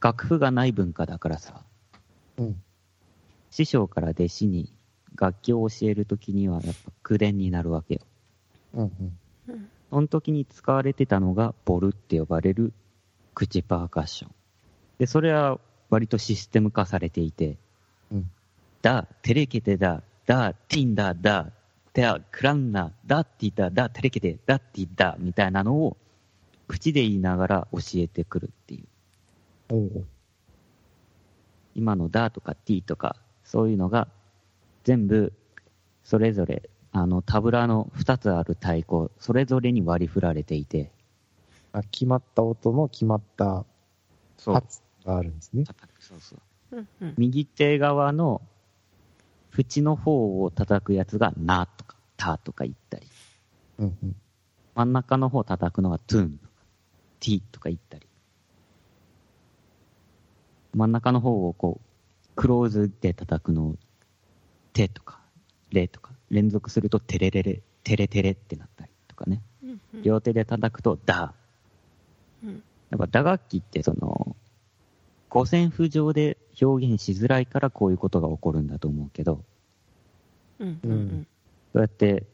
[0.00, 1.62] 楽譜がない文化だからさ、
[2.38, 2.62] うん
[3.50, 4.72] 師匠から弟子に
[5.16, 8.00] 楽器を教えるときにはやっぱ口伝になるわけよ。
[8.74, 9.18] うん
[9.90, 12.72] その時に使われてたのがボルって呼ばれる
[13.34, 14.30] 口パーカッション。
[14.98, 15.58] で、それは
[15.88, 17.56] 割とシステム化されていて、
[18.12, 18.30] うん
[18.82, 21.50] だ、テレケテだ、だ、ティンダだ、
[21.92, 25.96] テア、クランナ、だって言っただ、テレケテ、だって言ったみたいなのを
[26.68, 28.84] 口で言いながら教えてくるっていう。
[31.74, 34.08] 今のだとか t とか、そういうのが
[34.84, 35.32] 全部
[36.04, 40.90] それぞれあのタブラの2つある太鼓、それぞれに割り振られていて、
[41.72, 43.64] あ決まった音の決まった
[44.38, 45.64] そう発があるんですね。
[46.00, 47.14] そうそううんうん。
[47.18, 48.40] 右手側の
[49.56, 53.06] 縁の方を叩くやつがなとかたとか言ったり、
[53.78, 54.16] うんうん。
[54.74, 56.52] 真ん中の方を叩くのがトゥンとか
[57.20, 58.07] t とか言ったり、
[60.74, 61.88] 真ん中の方をこう
[62.38, 63.76] クローズで叩くのを、
[64.72, 65.18] てとか、
[65.72, 69.42] れとか、連続するとテレレレ、テレテレってなったりとかね。
[69.64, 70.02] うんうん。
[70.02, 71.34] 両手で叩くとダ
[72.44, 72.62] うん。
[72.90, 74.36] やっぱ打楽器ってその、
[75.30, 79.42] 五線譜上で表現しづらいからこういうことが起こるんだと思うけど、
[80.60, 81.26] うんうんうん。
[81.72, 82.24] そうやって、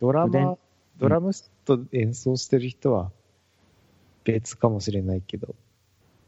[0.00, 0.58] ドラでマ、
[0.98, 3.12] ドラムセット演奏してる人は
[4.24, 5.54] 別かもしれないけど、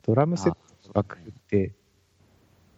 [0.04, 0.56] ドラムセッ
[0.96, 1.72] 楽譜って、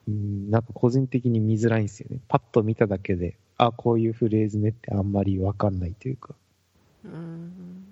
[0.08, 2.18] うん、なんか個人的に見づらいんですよね。
[2.28, 6.34] パッと見ただけで、あ、こういうフレーズねってあんまりわかんないというか、
[7.04, 7.84] うん。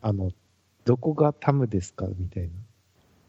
[0.00, 0.30] あの、
[0.84, 2.48] どこがタムですかみたい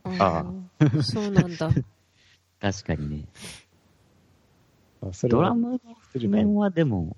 [0.06, 0.26] な。
[0.26, 0.46] あ
[0.80, 1.70] あそうなんだ。
[2.62, 3.26] 確かにね。
[5.02, 5.80] あそれはドラムの
[6.14, 7.18] 譜面はでも、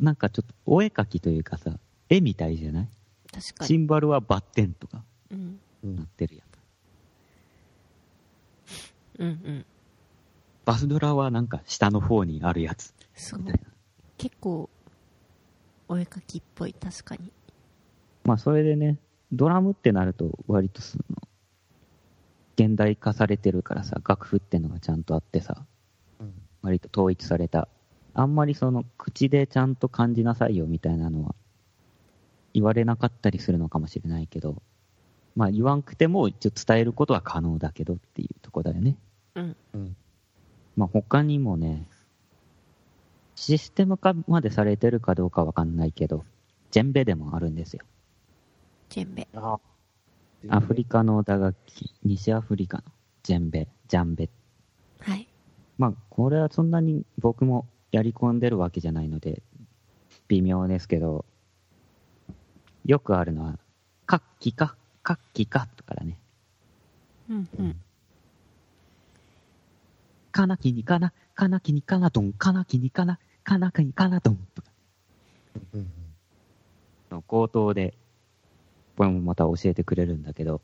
[0.00, 1.78] なんかちょっとお絵描きというかさ、
[2.08, 2.88] 絵みたいじゃない？
[3.32, 5.02] 確かに、シンバルはバッテンとか
[5.82, 6.47] なってるやん。
[9.18, 9.66] うんうん
[10.64, 13.60] バスドラはなんか下の方にあるやつそうみたいな。
[14.18, 14.68] 結構
[15.88, 17.32] お絵描きっぽい確かに
[18.24, 18.98] まあそれでね、
[19.32, 21.16] ドラムってなると割とその、
[22.56, 25.64] 現代化されてるからさ、楽譜ってのがちゃんとあってさ、
[26.20, 27.68] うん割と統一された。
[28.12, 31.34] あんまりその口でちゃんと感じなさいよみたいなのは
[32.52, 34.60] 言われなかったりするのかもしれないけど、
[35.36, 38.98] まあ言わんくても一応伝えることは可能だけどっていうとこだよね。
[39.38, 39.56] うん。
[39.74, 39.96] うん。
[40.76, 41.86] まあ他にもね、
[43.34, 46.24] システム化までされてるかどうかわかんないけど、
[46.70, 47.84] ジェンベでもあるんですよ。
[48.88, 49.28] ジェンベ。
[49.34, 49.58] あ
[50.48, 52.84] アフリカの打楽器、西アフリカの
[53.22, 54.28] ジェンベ、ジャンベ。
[55.00, 55.28] はい。
[55.78, 59.42] まあ、これはそんなに僕もやり込んでるわけじゃないので、
[60.28, 61.24] 微妙ですけど、
[62.84, 63.58] よくあるのは、
[64.06, 66.18] カッキか、カッキかとからね、
[67.28, 67.76] うんうん
[70.38, 74.68] カナキにカナ、カナキにカナドン、カナキにカナ、カナキにカナドンとか。
[75.74, 75.90] うんうん
[77.10, 77.94] の口頭で、
[78.96, 80.60] これもまた教えてくれるんだけど、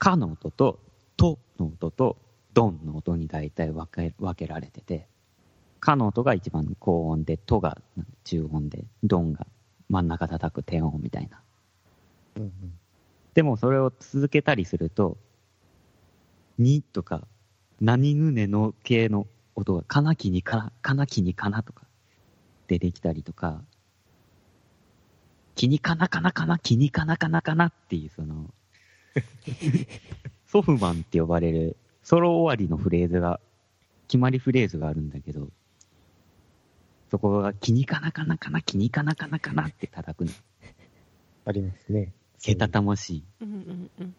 [0.00, 0.80] カの音と、
[1.16, 2.16] トの音と、
[2.52, 5.06] ドンの音に大体分け分けられてて、
[5.78, 7.78] カの音が一番高音で、トが
[8.24, 9.46] 中音で、ドンが
[9.88, 11.40] 真ん中叩く低音みたいな。
[12.38, 12.52] うんうん。
[13.34, 15.16] でもそれを続けたりすると、
[16.58, 17.28] にとか、
[17.84, 21.82] 何ぬねの系の音が、かなきにかな、かなきにかなとか、
[22.66, 23.60] 出てきたりとか、
[25.54, 28.52] きにかなかなかな、きにかなかなかなっていう、その、
[30.48, 33.38] ソフマンって呼ばれる、ソロ終わりのフレーズが、
[34.08, 35.50] 決まりフレーズがあるんだけど、
[37.10, 40.32] そこが、きにかなかなかな、きにかなかなかなって叩くの。
[41.44, 42.14] ありますね。
[42.40, 43.24] けたたましい。
[43.42, 44.14] うんうんうん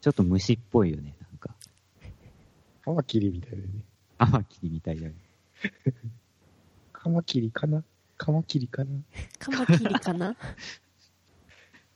[0.00, 1.54] ちょっと虫っぽいよね、なんか。
[2.88, 3.68] カマキリみたいだよね。
[4.16, 5.14] アマキリみたいだね。
[6.90, 7.84] カマキリかな？
[8.16, 9.02] カマキリかな？
[9.38, 10.36] カマキリかな？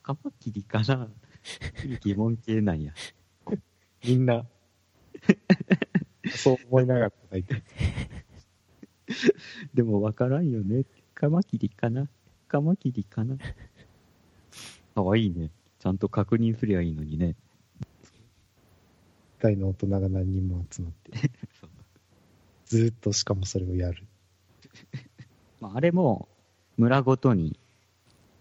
[0.02, 1.08] カマキリかな？
[2.02, 2.92] 疑問系なんや。
[4.04, 4.44] みんな、
[6.36, 7.62] そう思いながら叩いて。
[9.72, 10.84] でもわからんよね。
[11.14, 12.06] カマキリかな？
[12.48, 13.38] カマキリかな？
[14.94, 15.48] かわいいね。
[15.78, 17.34] ちゃんと確認すりゃいいのにね。
[19.42, 21.10] 大の大人が何人も集まって。
[22.66, 24.06] ずーっとしかもそれをやる。
[25.60, 26.28] まあ、あれも
[26.76, 27.58] 村ごとに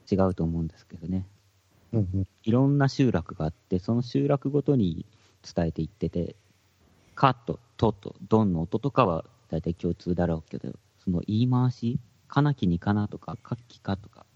[0.10, 1.26] 違うと思うんですけどね。
[1.92, 2.28] うんうん。
[2.44, 5.08] いろんな集落があって、その集落ごとに
[5.42, 6.36] 伝えていってて、
[7.16, 10.72] カとトとドンの音とかは大体共通だろうけど、
[11.04, 14.28] その言い回し、かなきにかなとか、かっきかとか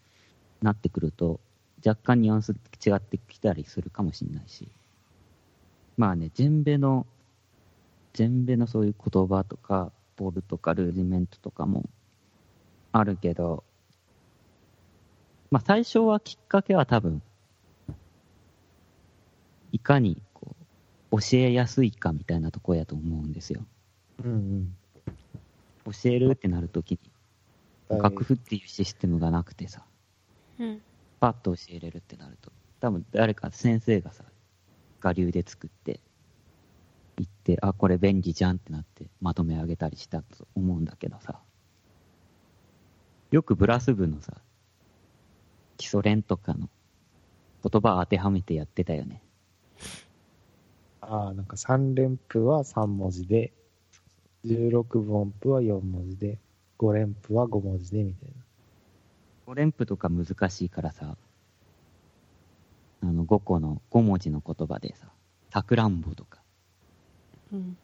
[0.63, 1.39] なってくると、
[1.86, 4.67] 若干ニュアンス違ってきたりするかもしれないし。
[5.97, 7.05] まあね、ジェンベの、
[8.13, 11.84] ジェンベのそういう言葉とか、ボールとかルーディメントとかも
[12.91, 13.63] あるけど、
[15.51, 17.21] まあ最初はきっかけは多分、
[19.71, 20.55] いかにこ
[21.12, 23.65] う教えやすいかみたいなとこやと思うんですよ。
[24.23, 24.75] うん
[25.86, 26.99] 教えるってなるときに、
[27.89, 28.01] うん。
[28.01, 29.84] 楽譜っていうシステムがなくてさ、
[30.60, 30.81] うん
[31.19, 34.23] パッと教えれるってなると、多分誰か先生がさ、
[35.05, 35.99] 我流で作って、
[37.17, 41.39] 言って、あ、これ便利じゃんってなってまとめ上げたりしたと思うんだけどさ、
[43.29, 44.33] よくブラス部のさ、
[45.77, 46.69] 基礎練とかの
[47.63, 49.21] 言葉を当てはめてやってたよね。
[51.01, 53.53] ああ、なんか3連符は3文字で、
[54.45, 56.39] 16分音符は4文字で、
[56.79, 58.29] 5連符は5文字で、みたい
[59.45, 61.15] 5連符とか難しいからさ、
[63.01, 65.08] あの5個の5文字の言葉でさ、
[65.51, 66.39] さくらんぼとか、
[67.51, 67.77] うん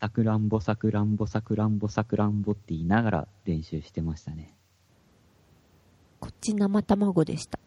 [0.00, 4.54] さくらんぼ、さくらんぼ、さくらんぼ、さくらんぼって言いながら練習してましたね。
[6.20, 7.58] こっち生卵でした。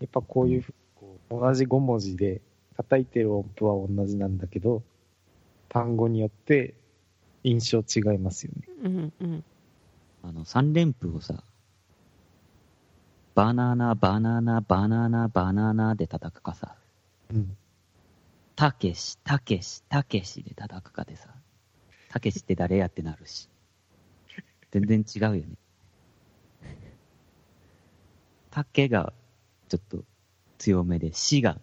[0.00, 2.42] やっぱこういうふうにこう同じ5文字で
[2.76, 4.84] 叩いてる音符は同じなんだけど、
[5.68, 6.74] 単語によって
[7.42, 8.68] 印象違いますよね。
[8.84, 9.44] うんうん。
[10.22, 11.42] あの、三連符をさ、
[13.36, 16.74] バナナ、バナナ、バナナ、バナナで叩くかさ、
[17.30, 17.54] うん。
[18.56, 21.28] たけし、たけし、たけしで叩くかでさ、
[22.08, 23.50] たけしって誰やってなるし。
[24.70, 25.48] 全然違うよね。
[28.50, 29.12] たけが
[29.68, 30.02] ちょっと
[30.56, 31.60] 強めで、しがん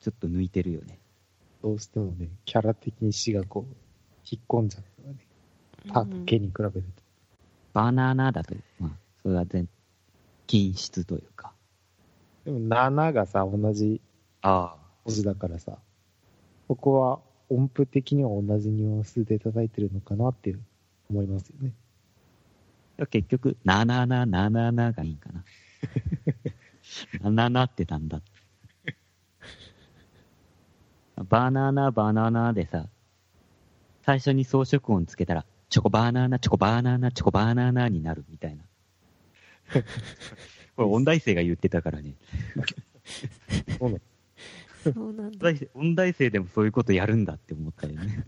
[0.00, 0.98] ちょっと抜いてるよね。
[1.62, 3.74] どうしてもね、キャラ的に死がこう、
[4.30, 5.18] 引っ込んじゃうからね。
[5.94, 6.82] たうんけに比べると。
[7.72, 8.90] バナナだと、まあ、
[9.22, 9.66] それは全、
[10.50, 11.52] 均質というか。
[12.44, 14.00] でも7がさ、同じ
[14.42, 14.76] ああ。
[15.04, 15.78] 文字だからさ、
[16.66, 20.56] ここは音符的には同じニュアンスで叩いてるのかなって
[21.08, 21.72] 思いますよね。
[23.10, 25.44] 結局、なななななながいいかな。
[27.30, 28.20] なななってなんだ。
[31.28, 32.88] バナナ、バナナでさ、
[34.02, 38.64] 最初に装飾音つけたら、チョコバナナ、チョコバナナ、チョコバナナになるみたいな。
[40.76, 42.14] これ音大生が言ってたからね。
[43.78, 45.38] そうなんだ。
[45.38, 48.26] 音大生音大生でもそういうことやるんだって思ったよね。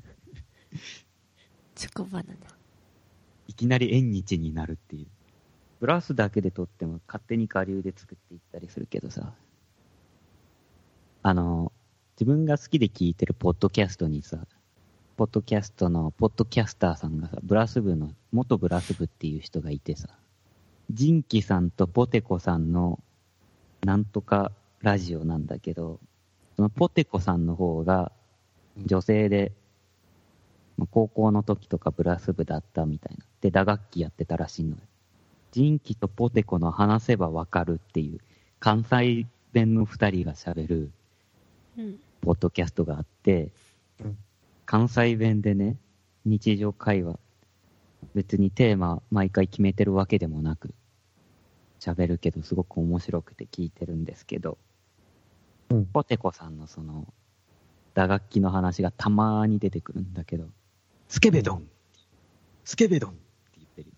[1.74, 2.37] チョコバナナ。
[3.48, 5.07] いきなり縁日になるっていう。
[5.81, 9.35] ブラスだけで撮っても勝手に下流で作っていったりするけどさ。
[11.24, 11.72] あの、
[12.16, 14.46] 自分が好きで聞いてるポッドキャストにさ、
[15.16, 20.09] ポッドキャストのポッドキャスターさんがさ、ブラス部の、元ブラス部っていう人がいてさ、
[20.92, 23.00] ジンキさんとポテコさんの
[23.85, 26.00] なんとかラジオなんだけど、
[26.57, 28.12] そのポテコさんの方が
[28.85, 29.52] 女性で、
[30.76, 33.24] まあ高校の時とかブラス部だったみたいな。
[33.40, 34.76] で、打楽器やってたらしいのよ。
[35.50, 38.20] ジンキとポテコの話せばわかるっていう、
[38.61, 40.90] 関西弁の二人が喋る
[41.78, 41.96] うん。
[42.20, 43.48] ポッドキャストがあって、
[44.00, 44.16] うん
[44.64, 45.76] 関西弁でね、
[46.24, 47.18] 日常会話、
[48.14, 50.72] 別にテーマ毎回決めてるわけでもなく、
[51.83, 54.57] 喋るけどすごく面白くて聞いてるんですけど、
[55.71, 57.12] うんポテコさんのその、
[57.95, 60.47] 打楽器の話がたまーに出てくるんだけど、
[61.09, 61.66] スケベドン、
[62.64, 63.21] スケベドンって
[63.57, 63.88] 言ってる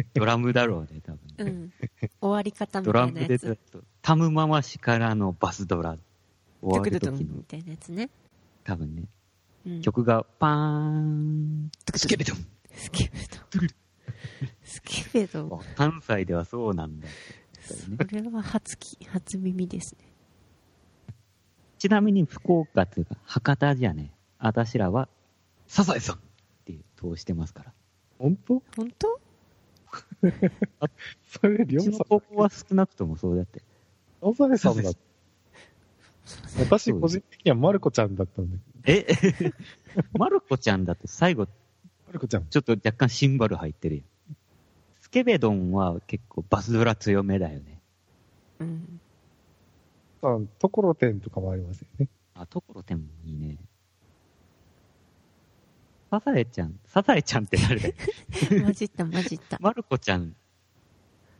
[0.00, 0.04] よ。
[0.14, 1.34] ドラムだろうね、多分ね。
[1.38, 1.72] うん。
[2.20, 3.84] 終わり方みドラムでたいなやつ。
[4.02, 5.96] タムママ氏からのバスドラ。
[6.60, 8.10] 終わる時のみたいなやつね。
[8.64, 9.04] 多分ね、
[9.66, 9.82] うん。
[9.82, 12.38] 曲がパーン、スケベドン。
[12.72, 13.10] スケベ
[13.60, 13.68] ドン。
[14.68, 15.60] スケベドン。
[15.76, 17.08] 関西ではそうなんだ。
[17.62, 17.74] そ
[18.14, 20.04] れは初き、初耳ですね。
[21.78, 25.08] ちなみに福岡っていうか、博多じゃね、あたしらは、
[25.66, 26.18] サザエさんっ
[26.66, 27.72] て通してますから。
[28.18, 28.62] 本当？
[28.76, 29.20] 本当？
[31.40, 33.62] それ、りょうちうさん、の高校は少なくともそうだって。
[34.20, 34.90] サザエさんだ。
[36.58, 39.52] 私、個人的にはマルコちゃんだったんだけえ？
[40.12, 41.52] マルコちゃんだと最後、ど、
[42.08, 42.46] マルコちゃん。
[42.46, 44.04] ちょっと若干シンバル入ってるやん。
[45.08, 47.80] スケベドンは結構バスドラ強めだよね。
[48.60, 49.00] うん。
[50.20, 52.08] あところてんとかもありますよね。
[52.34, 53.56] あ、ところてんもいいね。
[56.10, 57.94] サザエちゃん、サザエちゃんって誰だよ。
[58.64, 59.56] 混じった混じった。
[59.60, 60.36] マルコちゃん、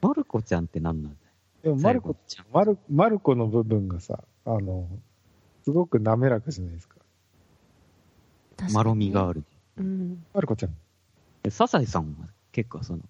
[0.01, 1.33] マルコちゃんって何なんだよ。
[1.63, 2.47] でも、マルコ、ちゃん。
[2.51, 4.89] マル、マルコの部分がさ、あの、
[5.65, 6.97] すごく滑らかじゃないですか。
[8.57, 9.45] 確かにまろみがある。
[9.77, 10.25] うん。
[10.33, 10.75] マルコちゃん。
[11.43, 13.03] でサザエさんは結構その、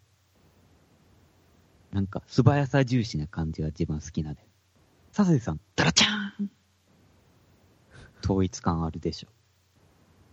[1.93, 4.47] なんか素早さ重視な感じが一番好きなで。
[5.13, 6.51] サザエさん、ダラチャーン
[8.23, 9.29] 統一感あるでしょ。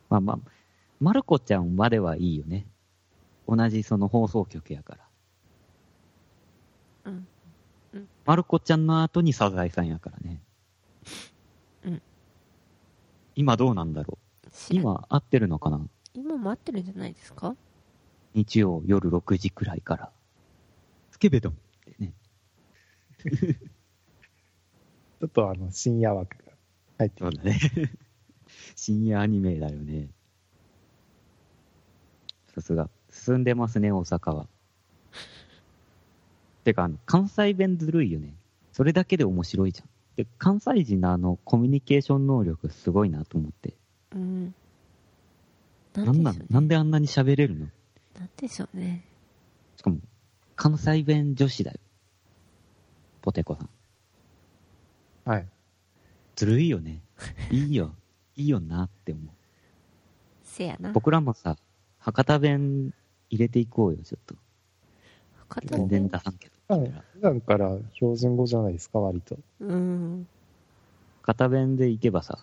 [0.09, 0.39] まあまあ、
[0.99, 2.67] マルコちゃんまではいいよね。
[3.47, 4.97] 同じその放送局やか
[7.05, 7.11] ら。
[7.11, 7.27] うん。
[8.25, 10.41] マルコちゃんの後にサザエさんやからね。
[11.85, 12.01] うん。
[13.35, 14.49] 今どうなんだろう。
[14.69, 15.79] 今合ってるのかな
[16.13, 17.55] 今も合ってるんじゃないですか？
[18.33, 20.11] 日曜夜6時くらいから。
[21.15, 21.55] スケベドンっ
[21.85, 22.11] てね。
[25.21, 26.51] ちょっとあの、深夜枠が
[26.97, 27.23] 入って。
[27.23, 27.57] そうだね。
[28.75, 30.09] 深夜アニメだよね。
[32.53, 32.89] さすが。
[33.11, 34.49] 進んでますね、大阪は。
[36.65, 38.35] てか、あの、関西弁ずるいよね。
[38.73, 39.89] それだけで面白いじゃん。
[40.17, 43.73] で、関西人のあの、コミュニケーション能力すごいなと思って。
[44.11, 44.53] うん。
[45.93, 46.33] ななんな。
[46.33, 47.67] のなんであんなに喋れるの？
[48.19, 49.14] なんでしょうね。
[50.55, 51.79] 関西弁女子だよ。
[53.21, 53.69] ポテコさん。
[55.29, 55.47] はい。
[56.35, 57.01] ずるいよね。
[57.51, 57.93] いいよ。
[58.35, 59.25] いいよなって思う。
[60.43, 60.91] せやな。
[60.91, 61.57] 僕らもさ、
[61.99, 62.93] 博多弁
[63.29, 64.35] 入れていこうよ、ちょっと。
[65.49, 66.55] 博多全然弁出さんけど。
[66.67, 69.37] 普段から標準語じゃないですか、割と。
[69.59, 70.27] うん。
[71.21, 72.39] 博多弁でいけばさ、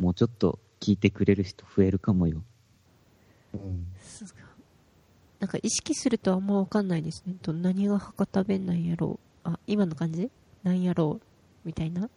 [0.00, 2.42] もうちょっと聞いてくれる人増えるかもよ。
[3.54, 3.86] うん。
[4.00, 4.43] すごい
[5.44, 7.34] なんか意識するとあんまわかんないですね。
[7.42, 9.48] と何が博多弁なんやろう。
[9.50, 10.30] あ、今の感じ？
[10.62, 11.26] なんやろう？
[11.66, 12.08] みたいな。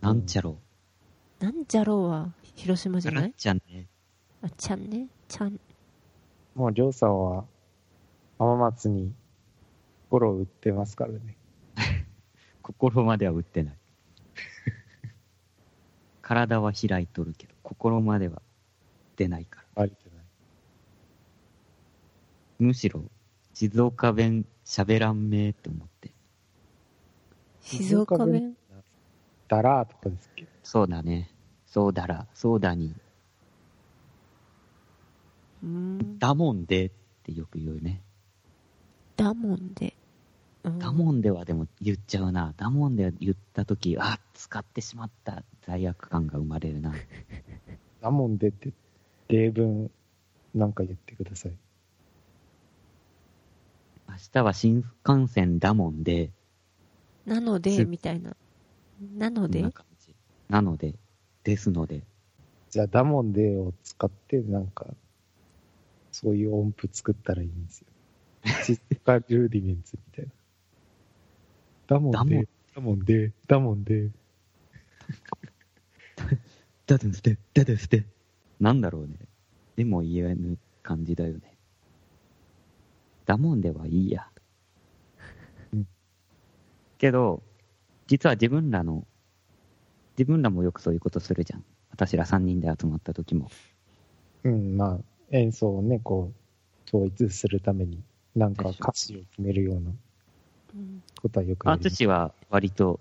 [0.00, 0.56] なんちゃろ
[1.38, 3.28] なんじゃろうは広島じゃない？
[3.28, 3.86] んちゃんね。
[4.40, 5.08] あ、ちゃんね。
[5.28, 5.60] ちゃん。
[6.54, 7.44] もう、りょうさんは、
[8.38, 9.12] 浜松に、
[10.08, 11.36] ゴロ売ってますからね。
[12.62, 13.78] 心までは打ってない。
[16.22, 18.40] 体は開いとるけど、心までは
[19.16, 19.66] 出ないから。
[22.60, 23.02] むしろ、
[23.54, 26.10] 静岡弁喋らんめーって思って。
[27.62, 28.54] 静岡弁？
[29.48, 30.44] だらーとかですっけ？
[30.44, 30.50] ど。
[30.62, 31.30] そうだね。
[31.66, 32.94] そうだら、そうだに、
[35.62, 36.18] うーん。
[36.18, 36.90] だもんでっ
[37.22, 38.02] てよく言うね。
[39.16, 39.94] だもんで。
[40.62, 42.52] うんだもんではでも言っちゃうな。
[42.58, 45.42] だもんで言ったとき、あ、使ってしまった。
[45.62, 46.92] 罪悪感が生まれるな。
[48.02, 48.70] だもんでって、
[49.28, 49.90] 例文、
[50.54, 51.52] なんか言ってください。
[54.10, 56.30] 明日は新幹線だもんで、
[57.26, 58.34] なので、すみたいな。
[59.16, 59.60] なので？
[59.60, 60.14] こんな感じ。
[60.48, 60.94] なので、
[61.44, 62.02] ですので、
[62.70, 64.86] じゃあ、だもんでを使って、なんか、
[66.10, 67.86] そういう音符作ったらいいんですよ。
[68.64, 70.32] 静岡ルーディメンツみたいな。
[71.86, 74.10] だもんで、だもんで、だもんで、
[76.86, 78.04] だですて、だですて。
[78.58, 79.14] なんだろうね。
[79.76, 81.49] でも言えぬ感じだよね。
[83.30, 84.26] だもんではいいや。
[85.72, 85.86] うん
[86.98, 87.44] けど、
[88.08, 89.06] 実は自分らの、
[90.18, 91.64] 自分らもよくそういうことするじゃん。
[91.92, 93.48] 私ら3人で集まった時も。
[94.42, 94.98] うん、まあ、
[95.30, 96.32] 演奏をね、こ
[96.92, 98.02] う、統一するために、
[98.34, 99.92] なんか歌詞を決めるような
[100.74, 101.88] うんことはよくあります。
[101.88, 102.98] 淳は割と、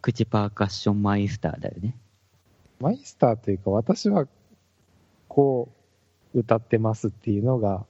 [0.00, 1.96] 口パーカッションマイスターだよね。
[2.78, 4.28] マイスターというか、私は、
[5.26, 5.72] こ
[6.34, 7.84] う、歌ってますっていうのが、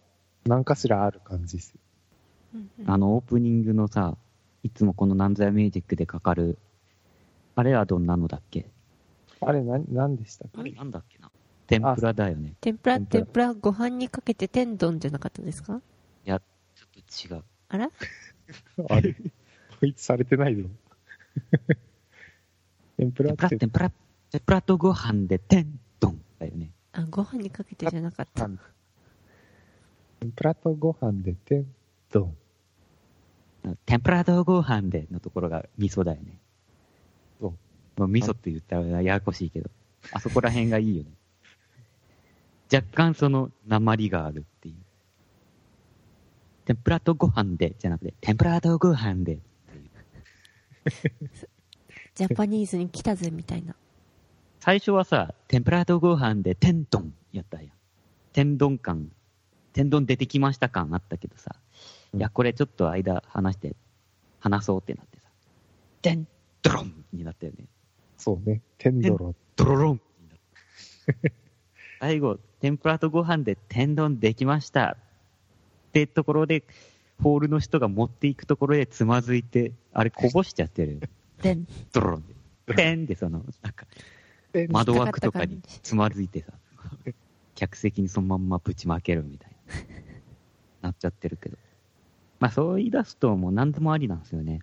[0.46, 1.74] 何かしらある感じです
[2.86, 4.16] あの、オープニングのさ、
[4.62, 6.58] いつもこのなんぞやミュージックでかかる、
[7.54, 8.66] あれはどんなのだっけ？
[9.40, 10.60] あれ、な、何でしたっけ？
[10.60, 11.30] あれなんだっけな？
[11.66, 12.54] 天ぷらだよね。
[12.60, 13.24] 天ぷら、天ぷら。
[13.24, 15.80] 天ぷらご飯にかけて天丼じゃなかったですか？
[16.24, 16.40] ちょっ
[17.28, 17.44] と違う。
[17.68, 17.90] あら？
[18.90, 20.68] あれ、統一されてないぞ。
[22.96, 23.92] 天ぷら天ぷら、って、天ぷら、
[24.30, 26.72] 天ぷらとご飯で天丼だよね。
[26.92, 28.48] あ、ご飯にかけてじゃなかった。
[30.20, 31.66] 天ぷらとご飯で天
[32.12, 32.36] 丼。
[33.86, 36.38] 天ぷらとご飯でのところが味噌だよね。
[37.40, 37.52] そう？
[37.96, 39.70] まあ、味噌って言ったらややこしいけど、
[40.12, 41.10] あそこら辺がいいよね。
[42.72, 44.74] 若干その鉛があるっていう。
[46.66, 49.80] 天ぷらとご飯でじゃなくて、天ぷらとご飯でってい
[51.24, 51.30] う。
[52.14, 53.74] ジャパニーズに来たぜみたいな。
[54.60, 57.72] 最初はさ、天ぷらとご飯で天丼やったやん。
[58.32, 59.10] 天丼感、
[59.72, 61.54] 天丼出てきました感あったけどさ、
[62.12, 63.76] うんいや、これちょっと間話して、
[64.40, 65.24] 話そうってなってさ、
[66.02, 66.26] 天
[66.62, 67.66] ドロンになったよね。
[68.16, 68.62] そうね。
[68.78, 69.34] 天ドロ。
[69.56, 70.38] ドロロンになっ
[71.22, 71.30] た。
[72.00, 74.96] 最後、天ぷらとご飯で天丼できました。
[75.88, 76.64] ってところで、
[77.22, 81.00] ホールの人が持っていくところでつまずいて、あれこぼしちゃってるよ。
[81.42, 82.34] 天ドロロンで。
[82.74, 83.86] 天でその、なんか、
[84.52, 86.52] 天窓枠とかにつまずいてさ、
[87.54, 89.49] 客席にそのまんまぶちまけるみたい
[90.82, 91.56] な、なっちゃってるけど。
[92.38, 94.60] まあそう言い出すともう何でもありなんですよね。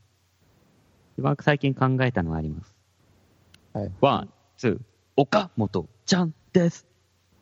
[1.18, 2.76] 一番最近考えたのがあります。
[3.74, 3.92] はい。
[4.02, 4.80] ワン、ツー、
[5.16, 6.88] 岡本ちゃんです。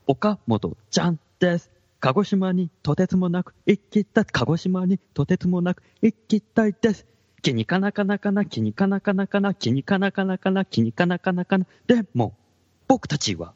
[0.07, 1.71] 岡本ちゃんです。
[1.99, 4.25] 鹿児島にとてつもなく行きたい。
[4.25, 7.05] 鹿児島にとてつもなく行きたいです。
[7.41, 11.67] 気にかなかなかな、気にかなかなかな、気にかなかなかな、気にかなかなかな。
[11.85, 12.35] でも、
[12.87, 13.53] 僕たちは、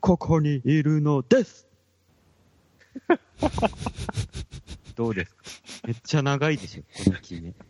[0.00, 1.67] ここにいるのです。
[4.96, 5.42] どうですか？
[5.86, 7.54] めっちゃ長いでしょ、この決め。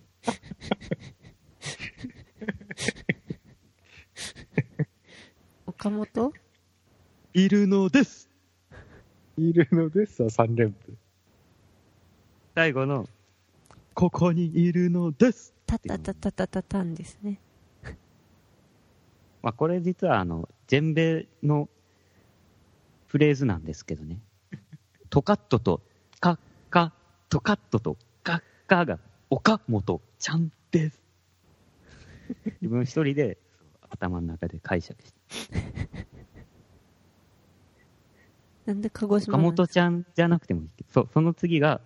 [5.67, 6.33] 岡本？
[7.35, 8.29] いるのです。
[9.37, 10.97] いるのですわ、3連符。
[12.55, 13.09] 最後の、
[13.95, 15.55] ここにいるのです。
[15.67, 17.39] たったたたたたたんですね。
[19.43, 21.69] まあ、これ実はあの、全米の
[23.07, 24.19] フレーズなんですけどね。
[25.11, 25.81] トカットと
[26.21, 26.39] カッ
[26.71, 26.93] カ、
[27.29, 28.99] トカットとカッカが
[29.31, 31.01] 岡本ちゃんです。
[32.61, 33.39] 自分一人で
[33.89, 35.19] 頭の中で解釈して。
[38.67, 41.81] なんで鹿児島岡なんです本ちゃんじゃなくてもいいけど、そう、その次が、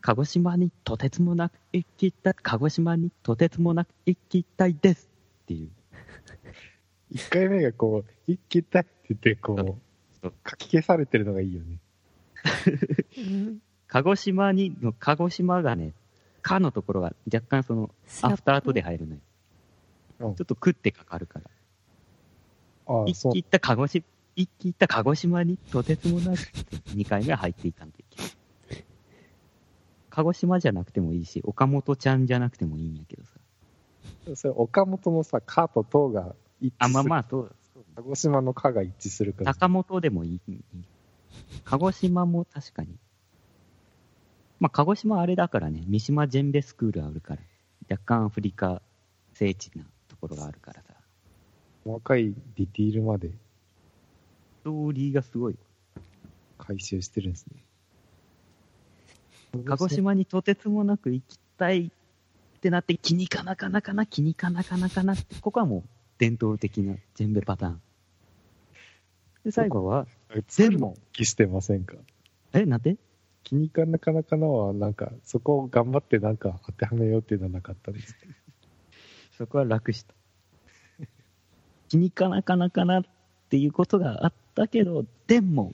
[0.00, 5.08] 鹿児島にとてつもなく行きたい、鹿児島にとてつもなく行きたいです
[5.42, 5.70] っていう。
[7.10, 11.78] 一回目がこう、一気たって言って、こう、書き消されてるのがいいよね。
[13.16, 15.94] う ん鹿児島にの、鹿児島がね、
[16.42, 17.90] かのところが若干その、
[18.22, 19.20] アフター後で入るのよ。
[19.20, 19.28] うん
[20.20, 21.44] ちょっと食ってかかるから。
[22.88, 23.38] あ一気。
[23.38, 26.38] った鹿児島、一気った鹿児島にとてつもなく
[26.96, 28.84] 2回目は入っていかんといけない。
[30.10, 33.30] 鹿児島じゃなくてもいいし、岡本ちゃんじゃなくてもいいんやけどさ。
[34.34, 36.86] それ岡本のさ、かととが一致する。
[36.86, 37.54] あ、まあまあ、そう。
[37.94, 39.54] 鹿児島のかが一致するから。
[39.54, 40.60] 坂本でもいい。
[41.64, 42.96] 鹿児島も確かに。
[44.60, 47.42] まあ、鹿児島あれだからね、三島ジェンベスクールあるから、
[47.90, 48.82] 若干アフリカ
[49.34, 50.94] 聖地なところがあるからさ、
[51.84, 53.34] 細かいディティールまでス
[54.64, 55.56] トーリーがすごい。
[56.58, 57.62] 回収してるんですね。
[59.64, 65.82] 鹿児島にとてつもなく行きたいってなって、気にかなかなかな、気にかなかなかなって、ここはもう
[66.18, 67.80] 伝統的なジェンベパターン。
[69.44, 70.06] で、最後は、
[70.46, 71.96] 全部気してませんか
[72.52, 72.96] え、なんて
[73.44, 78.14] 気にかなかなかなは、なんか、そこを頑張ってなんか当てはめようっていうのはなかったです。
[79.38, 80.14] そこは楽した。
[81.88, 83.04] 気にかなかなかなっ
[83.48, 85.72] ていうことがあったけど、でも、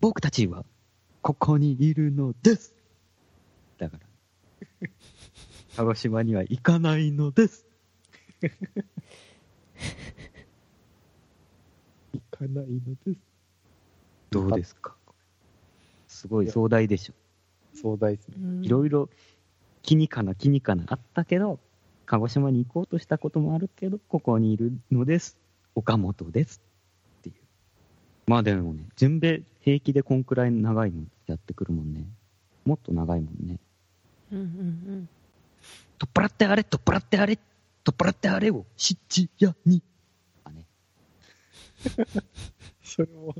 [0.00, 0.64] 僕たちは、
[1.22, 2.74] ここにいるのです。
[3.78, 4.88] だから、
[5.76, 7.66] 鹿児島には行かないのです。
[12.12, 13.29] 行かないのです。
[14.30, 14.94] どうですか？
[16.08, 17.14] すごい壮大でしょ。
[17.74, 18.34] 壮大ですね。
[18.38, 19.08] うんいろいろ、
[19.82, 21.58] 気にかな気にかなあったけど、
[22.06, 25.38] 鹿児島に行こうとしたこともあるけど、ここにいるのです。
[25.74, 26.60] 岡本です。
[27.20, 27.34] っていう。
[28.26, 32.04] まあでもね、全米平気でこんくらい長いのやってくるもんね。
[32.64, 33.58] もっと長いもんね。
[34.32, 35.08] うんうん
[35.98, 37.44] 取っ払ってあれ、取っ払ってあれ、取
[37.92, 39.82] っ払ってあれを、七夜に。
[40.44, 40.66] あね。
[42.82, 43.34] それも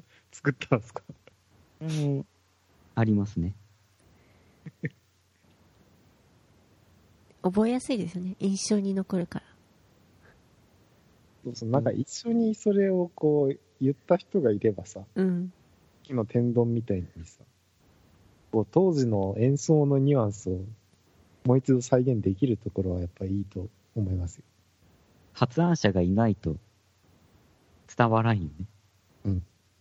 [0.44, 1.02] 作ったんですか？
[1.80, 2.26] もう、
[2.94, 3.54] ありますね。
[4.82, 4.90] うん
[7.42, 9.44] 覚えやすいですよね印象に残るから
[11.42, 15.50] そうそう、なんか一緒にそれをこう言った人がいればさ、うん
[16.02, 17.42] 木の天丼みたいにさ、
[18.52, 20.58] こう当時の演奏のニュアンスを
[21.46, 24.44] もう一度再現できるところはやっぱりいいと思いますよ。
[25.32, 26.56] 発案者がいないと
[27.96, 28.66] 伝わらんよね。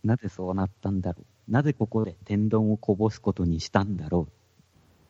[0.04, 0.08] うん。
[0.08, 1.52] なぜそうなったんだろう。
[1.52, 4.32] なぜここで天丼をこぼすことにしたんだろう。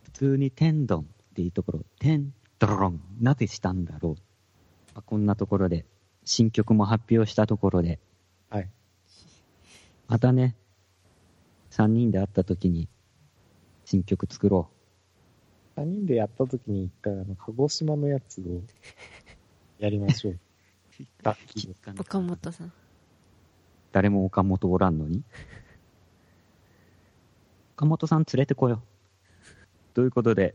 [0.05, 4.14] 普通に天丼っていうところ、天ドロン、なぜしたんだろう。
[4.95, 5.84] まあこんなところで、
[6.24, 7.99] 新曲も発表したところで、
[8.49, 8.70] はい。
[10.09, 10.57] またね、
[11.70, 12.88] 3人で会った時に、
[13.84, 14.70] 新曲作ろ
[15.76, 18.62] 3人でやった時に一回あの、鹿児島のやつを
[19.78, 20.38] やりましょう。
[21.22, 22.01] 楽器でう。
[22.01, 22.72] 岡本さん
[23.93, 25.22] 誰も岡本おらんのに？
[27.76, 28.80] 岡本さん連れてこよう。
[29.95, 30.55] ということで、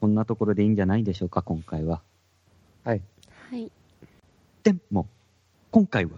[0.00, 2.02] こんなところでいいんじゃないでしょうか、今回は。
[2.84, 3.02] はい。
[3.50, 3.70] はい
[4.64, 5.06] でも、
[5.70, 6.12] 今回は、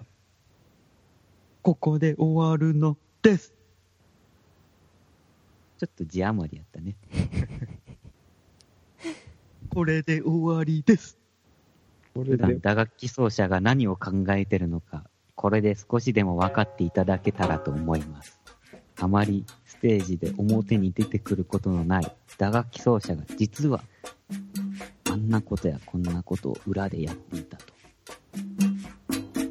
[1.62, 3.52] ここで終わるのです。
[5.78, 6.94] ちょっと字余りやったね。
[9.68, 11.18] これで終わりです。
[12.14, 18.40] これで、普段打楽器奏者が何を考えてるのか、これで少しでも分かっていただけたらと思います。
[18.98, 23.82] あまりステージで表に出てくることのない打楽器奏者が実は、
[25.10, 27.64] あんなことやこんなことを裏でやっていたと。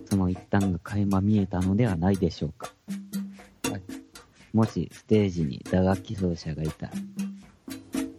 [0.10, 2.74] その一端が垣間見えたのではないでしょうか。
[3.72, 3.82] はい
[4.54, 6.94] もしステージに打楽器奏者がいたら、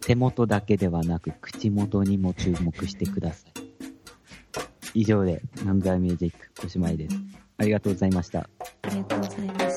[0.01, 3.51] 手元だけではなく口元にも注目してください。
[4.93, 7.36] 以上で、ナンザーミュージックおしまいです。
[7.57, 8.39] ありがとうございました。
[8.39, 9.76] ありがとうございまし